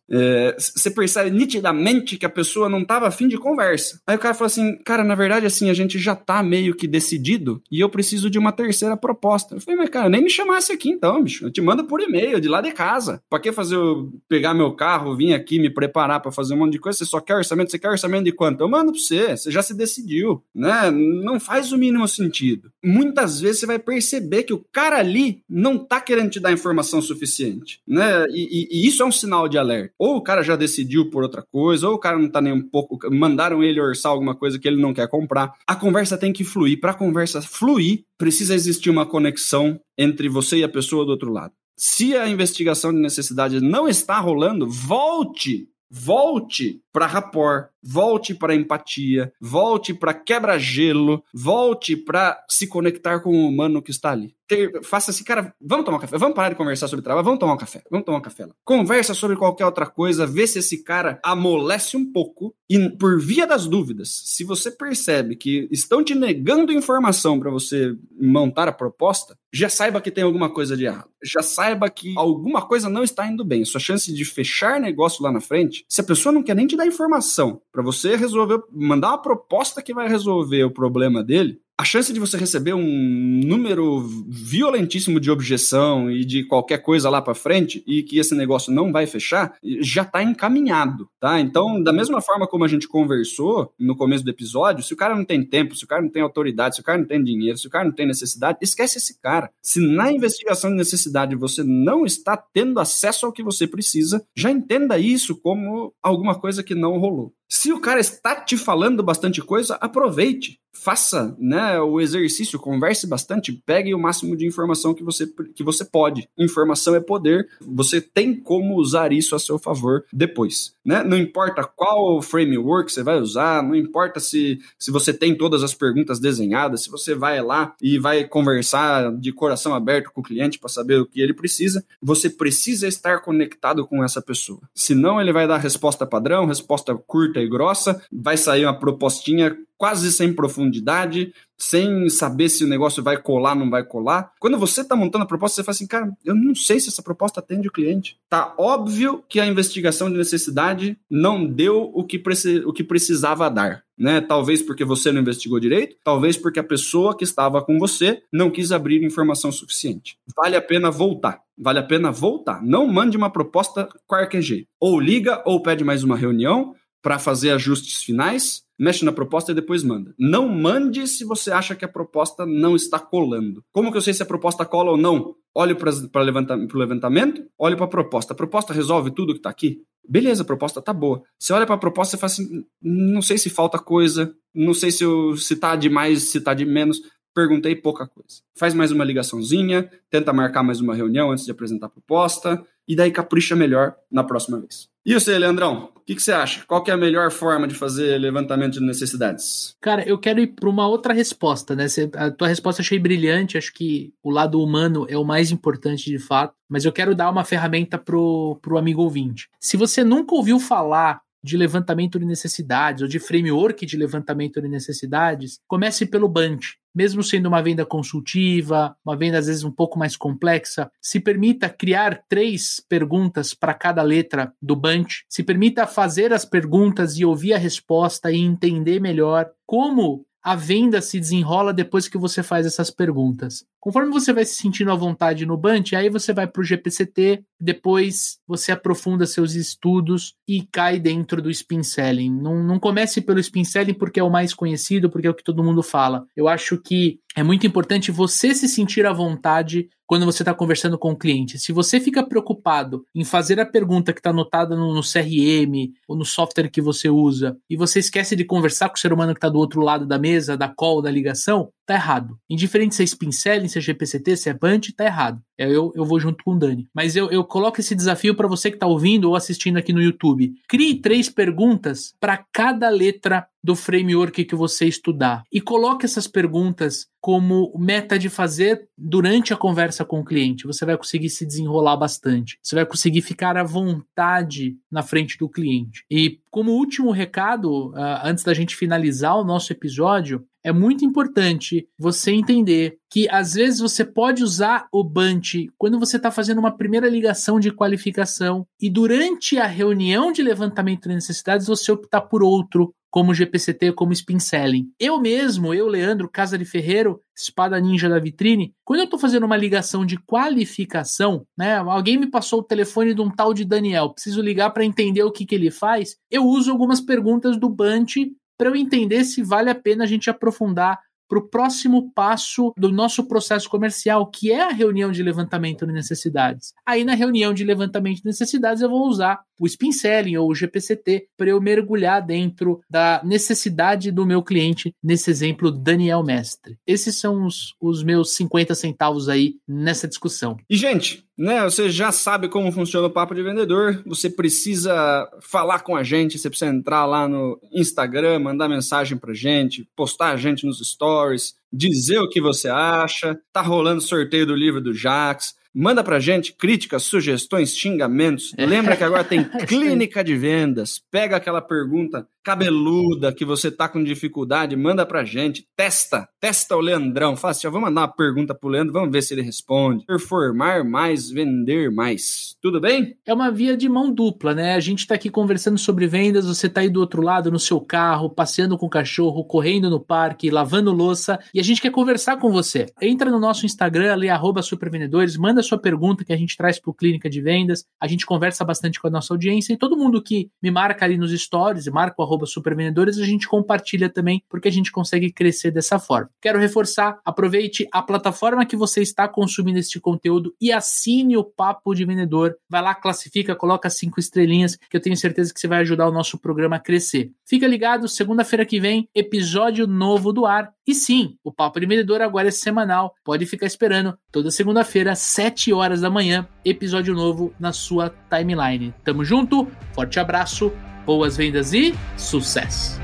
[0.59, 4.01] Você é, percebe nitidamente que a pessoa não estava afim de conversa.
[4.07, 6.87] Aí o cara falou assim, cara, na verdade assim a gente já tá meio que
[6.87, 9.57] decidido e eu preciso de uma terceira proposta.
[9.57, 11.47] Eu falei, mas cara, nem me chamasse aqui então, bicho.
[11.47, 13.21] Eu te mando por e-mail de lá de casa.
[13.29, 16.73] Para que fazer eu pegar meu carro, vir aqui me preparar para fazer um monte
[16.73, 16.99] de coisa?
[16.99, 17.71] Você só quer orçamento?
[17.71, 18.61] Você quer orçamento de quanto?
[18.61, 19.37] Eu mando para você.
[19.37, 20.92] Você já se decidiu, né?
[20.93, 22.71] Não faz o mínimo sentido.
[22.85, 27.01] Muitas vezes você vai perceber que o cara ali não tá querendo te dar informação
[27.01, 28.27] suficiente, né?
[28.31, 29.93] E, e, e, isso é um sinal de alerta.
[29.99, 32.63] Ou o cara já decidiu por outra coisa, ou o cara não tá nem um
[32.63, 32.99] pouco.
[33.11, 35.55] Mandaram ele orçar alguma coisa que ele não quer comprar.
[35.67, 36.81] A conversa tem que fluir.
[36.81, 41.33] Para a conversa fluir, precisa existir uma conexão entre você e a pessoa do outro
[41.33, 41.53] lado.
[41.77, 48.57] Se a investigação de necessidade não está rolando, volte volte para rapport, volte para a
[48.57, 54.35] empatia, volte para quebra-gelo, volte para se conectar com o humano que está ali.
[54.47, 57.41] Ter, faça assim, cara, vamos tomar um café, vamos parar de conversar sobre trabalho, vamos
[57.41, 58.55] tomar um café, vamos tomar um café lá.
[58.65, 63.47] Conversa sobre qualquer outra coisa, vê se esse cara amolece um pouco e por via
[63.47, 69.37] das dúvidas, se você percebe que estão te negando informação para você montar a proposta,
[69.53, 71.11] já saiba que tem alguma coisa de errado.
[71.23, 73.65] Já saiba que alguma coisa não está indo bem.
[73.65, 76.77] Sua chance de fechar negócio lá na frente, se a pessoa não quer nem te
[76.77, 81.85] dar informação para você resolver, mandar uma proposta que vai resolver o problema dele, a
[81.85, 87.35] chance de você receber um número violentíssimo de objeção e de qualquer coisa lá para
[87.35, 91.41] frente e que esse negócio não vai fechar já está encaminhado, tá?
[91.41, 95.17] Então, da mesma forma como a gente conversou no começo do episódio, se o cara
[95.17, 97.59] não tem tempo, se o cara não tem autoridade, se o cara não tem dinheiro,
[97.59, 99.51] se o cara não tem necessidade, esquece esse cara.
[99.61, 104.53] Se na investigação de necessidade você não está tendo acesso ao que você precisa, já
[104.53, 107.33] entenda isso como alguma coisa que não rolou.
[107.55, 113.53] Se o cara está te falando bastante coisa, aproveite, faça né, o exercício, converse bastante,
[113.53, 116.27] pegue o máximo de informação que você, que você pode.
[116.39, 120.75] Informação é poder, você tem como usar isso a seu favor depois.
[120.85, 121.05] Né?
[121.05, 125.75] Não importa qual framework você vai usar, não importa se, se você tem todas as
[125.75, 130.59] perguntas desenhadas, se você vai lá e vai conversar de coração aberto com o cliente
[130.59, 134.61] para saber o que ele precisa, você precisa estar conectado com essa pessoa.
[134.75, 140.13] Senão ele vai dar resposta padrão, resposta curta e grossa, vai sair uma propostinha quase
[140.13, 144.31] sem profundidade, sem saber se o negócio vai colar não vai colar.
[144.39, 147.03] Quando você está montando a proposta, você fala assim, cara, eu não sei se essa
[147.03, 148.17] proposta atende o cliente.
[148.31, 152.23] Tá óbvio que a investigação de necessidade não deu o que,
[152.65, 153.83] o que precisava dar.
[153.99, 154.21] Né?
[154.21, 158.51] Talvez porque você não investigou direito, talvez porque a pessoa que estava com você não
[158.53, 160.17] quis abrir informação suficiente.
[160.37, 161.41] Vale a pena voltar.
[161.59, 162.63] Vale a pena voltar.
[162.63, 164.69] Não mande uma proposta qualquer jeito.
[164.81, 169.55] Ou liga ou pede mais uma reunião para fazer ajustes finais, mexe na proposta e
[169.55, 170.15] depois manda.
[170.19, 173.63] Não mande se você acha que a proposta não está colando.
[173.73, 175.35] Como que eu sei se a proposta cola ou não?
[175.55, 178.33] Olhe para o levantamento, olhe para a proposta.
[178.33, 179.83] A proposta resolve tudo que está aqui?
[180.09, 181.23] Beleza, a proposta tá boa.
[181.39, 184.91] Você olha para a proposta e fala assim: não sei se falta coisa, não sei
[184.91, 187.01] se, eu, se tá de mais, se tá de menos.
[187.35, 188.43] Perguntei pouca coisa.
[188.55, 192.95] Faz mais uma ligaçãozinha, tenta marcar mais uma reunião antes de apresentar a proposta, e
[192.95, 194.89] daí capricha melhor na próxima vez.
[195.05, 195.91] E você, Leandrão?
[195.97, 196.65] O que, que, você acha?
[196.65, 199.75] Qual é a melhor forma de fazer levantamento de necessidades?
[199.81, 201.87] Cara, eu quero ir para uma outra resposta, né?
[202.17, 206.19] a tua resposta achei brilhante, acho que o lado humano é o mais importante de
[206.19, 209.49] fato, mas eu quero dar uma ferramenta pro, pro amigo ouvinte.
[209.61, 214.69] Se você nunca ouviu falar de levantamento de necessidades ou de framework de levantamento de
[214.69, 216.77] necessidades, comece pelo Bunch.
[216.95, 221.69] Mesmo sendo uma venda consultiva, uma venda às vezes um pouco mais complexa, se permita
[221.69, 227.55] criar três perguntas para cada letra do Bunch, se permita fazer as perguntas e ouvir
[227.55, 232.91] a resposta e entender melhor como a venda se desenrola depois que você faz essas
[232.91, 233.65] perguntas.
[233.79, 237.45] Conforme você vai se sentindo à vontade no Bunch, aí você vai para o GPCT,
[237.61, 242.31] depois você aprofunda seus estudos e cai dentro do spin selling.
[242.31, 245.45] Não, não comece pelo spin selling porque é o mais conhecido, porque é o que
[245.45, 246.27] todo mundo fala.
[246.37, 250.99] Eu acho que é muito importante você se sentir à vontade quando você está conversando
[250.99, 251.59] com o cliente.
[251.59, 256.15] Se você fica preocupado em fazer a pergunta que está anotada no, no, CRM ou
[256.15, 259.39] no software que você usa e você esquece de conversar com o ser humano que
[259.39, 262.39] está do outro lado da mesa, da call, da ligação, tá errado.
[262.49, 265.41] Indiferente se é spin selling, se é GPCT, se é Bunch, tá errado.
[265.59, 266.89] É, eu, eu vou junto com o Dani.
[266.95, 270.03] Mas eu, eu coloco esse desafio para você que está ouvindo ou assistindo aqui no
[270.03, 270.53] YouTube.
[270.69, 277.07] Crie três perguntas para cada letra do framework que você estudar e coloque essas perguntas
[277.21, 280.67] como meta de fazer durante a conversa com o cliente.
[280.67, 282.59] Você vai conseguir se desenrolar bastante.
[282.61, 286.05] Você vai conseguir ficar à vontade na frente do cliente.
[286.11, 291.87] E como último recado, uh, antes da gente finalizar o nosso episódio, é muito importante
[291.99, 296.77] você entender que às vezes você pode usar o Bunch quando você está fazendo uma
[296.77, 302.43] primeira ligação de qualificação e durante a reunião de levantamento de necessidades você optar por
[302.43, 304.91] outro, como GPCT, como Spin Selling.
[304.99, 309.45] Eu mesmo, eu, Leandro, Casa de Ferreiro, espada ninja da vitrine, quando eu estou fazendo
[309.45, 314.15] uma ligação de qualificação, né, alguém me passou o telefone de um tal de Daniel,
[314.15, 318.33] preciso ligar para entender o que, que ele faz, eu uso algumas perguntas do Bunch
[318.59, 321.01] para eu entender se vale a pena a gente aprofundar
[321.33, 325.93] para o próximo passo do nosso processo comercial, que é a reunião de levantamento de
[325.93, 326.75] necessidades.
[326.85, 330.55] Aí, na reunião de levantamento de necessidades, eu vou usar o Spin Selling ou o
[330.55, 336.77] GPCT para eu mergulhar dentro da necessidade do meu cliente, nesse exemplo, Daniel Mestre.
[336.85, 340.57] Esses são os, os meus 50 centavos aí nessa discussão.
[340.69, 341.63] E, gente, né?
[341.63, 344.03] Você já sabe como funciona o papo de vendedor.
[344.05, 349.33] Você precisa falar com a gente, você precisa entrar lá no Instagram, mandar mensagem pra
[349.33, 353.39] gente, postar a gente nos stories, dizer o que você acha.
[353.53, 355.55] Tá rolando sorteio do livro do Jax.
[355.75, 358.53] Manda pra gente críticas, sugestões, xingamentos.
[358.59, 361.03] Lembra que agora tem clínica de vendas.
[361.11, 365.67] Pega aquela pergunta cabeluda que você tá com dificuldade, manda pra gente.
[365.77, 367.37] Testa, testa o Leandrão.
[367.37, 370.05] Fala assim, vamos mandar uma pergunta pro Leandro, vamos ver se ele responde.
[370.05, 372.57] Performar mais, vender mais.
[372.61, 373.17] Tudo bem?
[373.27, 374.75] É uma via de mão dupla, né?
[374.75, 377.81] A gente tá aqui conversando sobre vendas, você tá aí do outro lado no seu
[377.81, 382.39] carro, passeando com o cachorro, correndo no parque, lavando louça, e a gente quer conversar
[382.39, 382.87] com você.
[383.01, 384.29] Entra no nosso Instagram ali,
[384.63, 388.65] supervendedores, manda sua pergunta que a gente traz pro Clínica de Vendas, a gente conversa
[388.65, 392.21] bastante com a nossa audiência, e todo mundo que me marca ali nos stories, marca
[392.23, 396.31] o arroba supervendedores, a gente compartilha também, porque a gente consegue crescer dessa forma.
[396.41, 401.95] Quero reforçar, aproveite a plataforma que você está consumindo este conteúdo e assine o Papo
[401.95, 402.57] de Vendedor.
[402.69, 406.13] Vai lá, classifica, coloca cinco estrelinhas, que eu tenho certeza que você vai ajudar o
[406.13, 407.31] nosso programa a crescer.
[407.47, 410.73] Fica ligado, segunda-feira que vem, episódio novo do ar.
[410.87, 413.15] E sim, o Papo de Vendedor agora é semanal.
[413.25, 418.95] Pode ficar esperando toda segunda-feira, 7 horas da manhã, episódio novo na sua timeline.
[419.05, 420.73] Tamo junto, forte abraço
[421.05, 423.01] boas vendas e sucesso!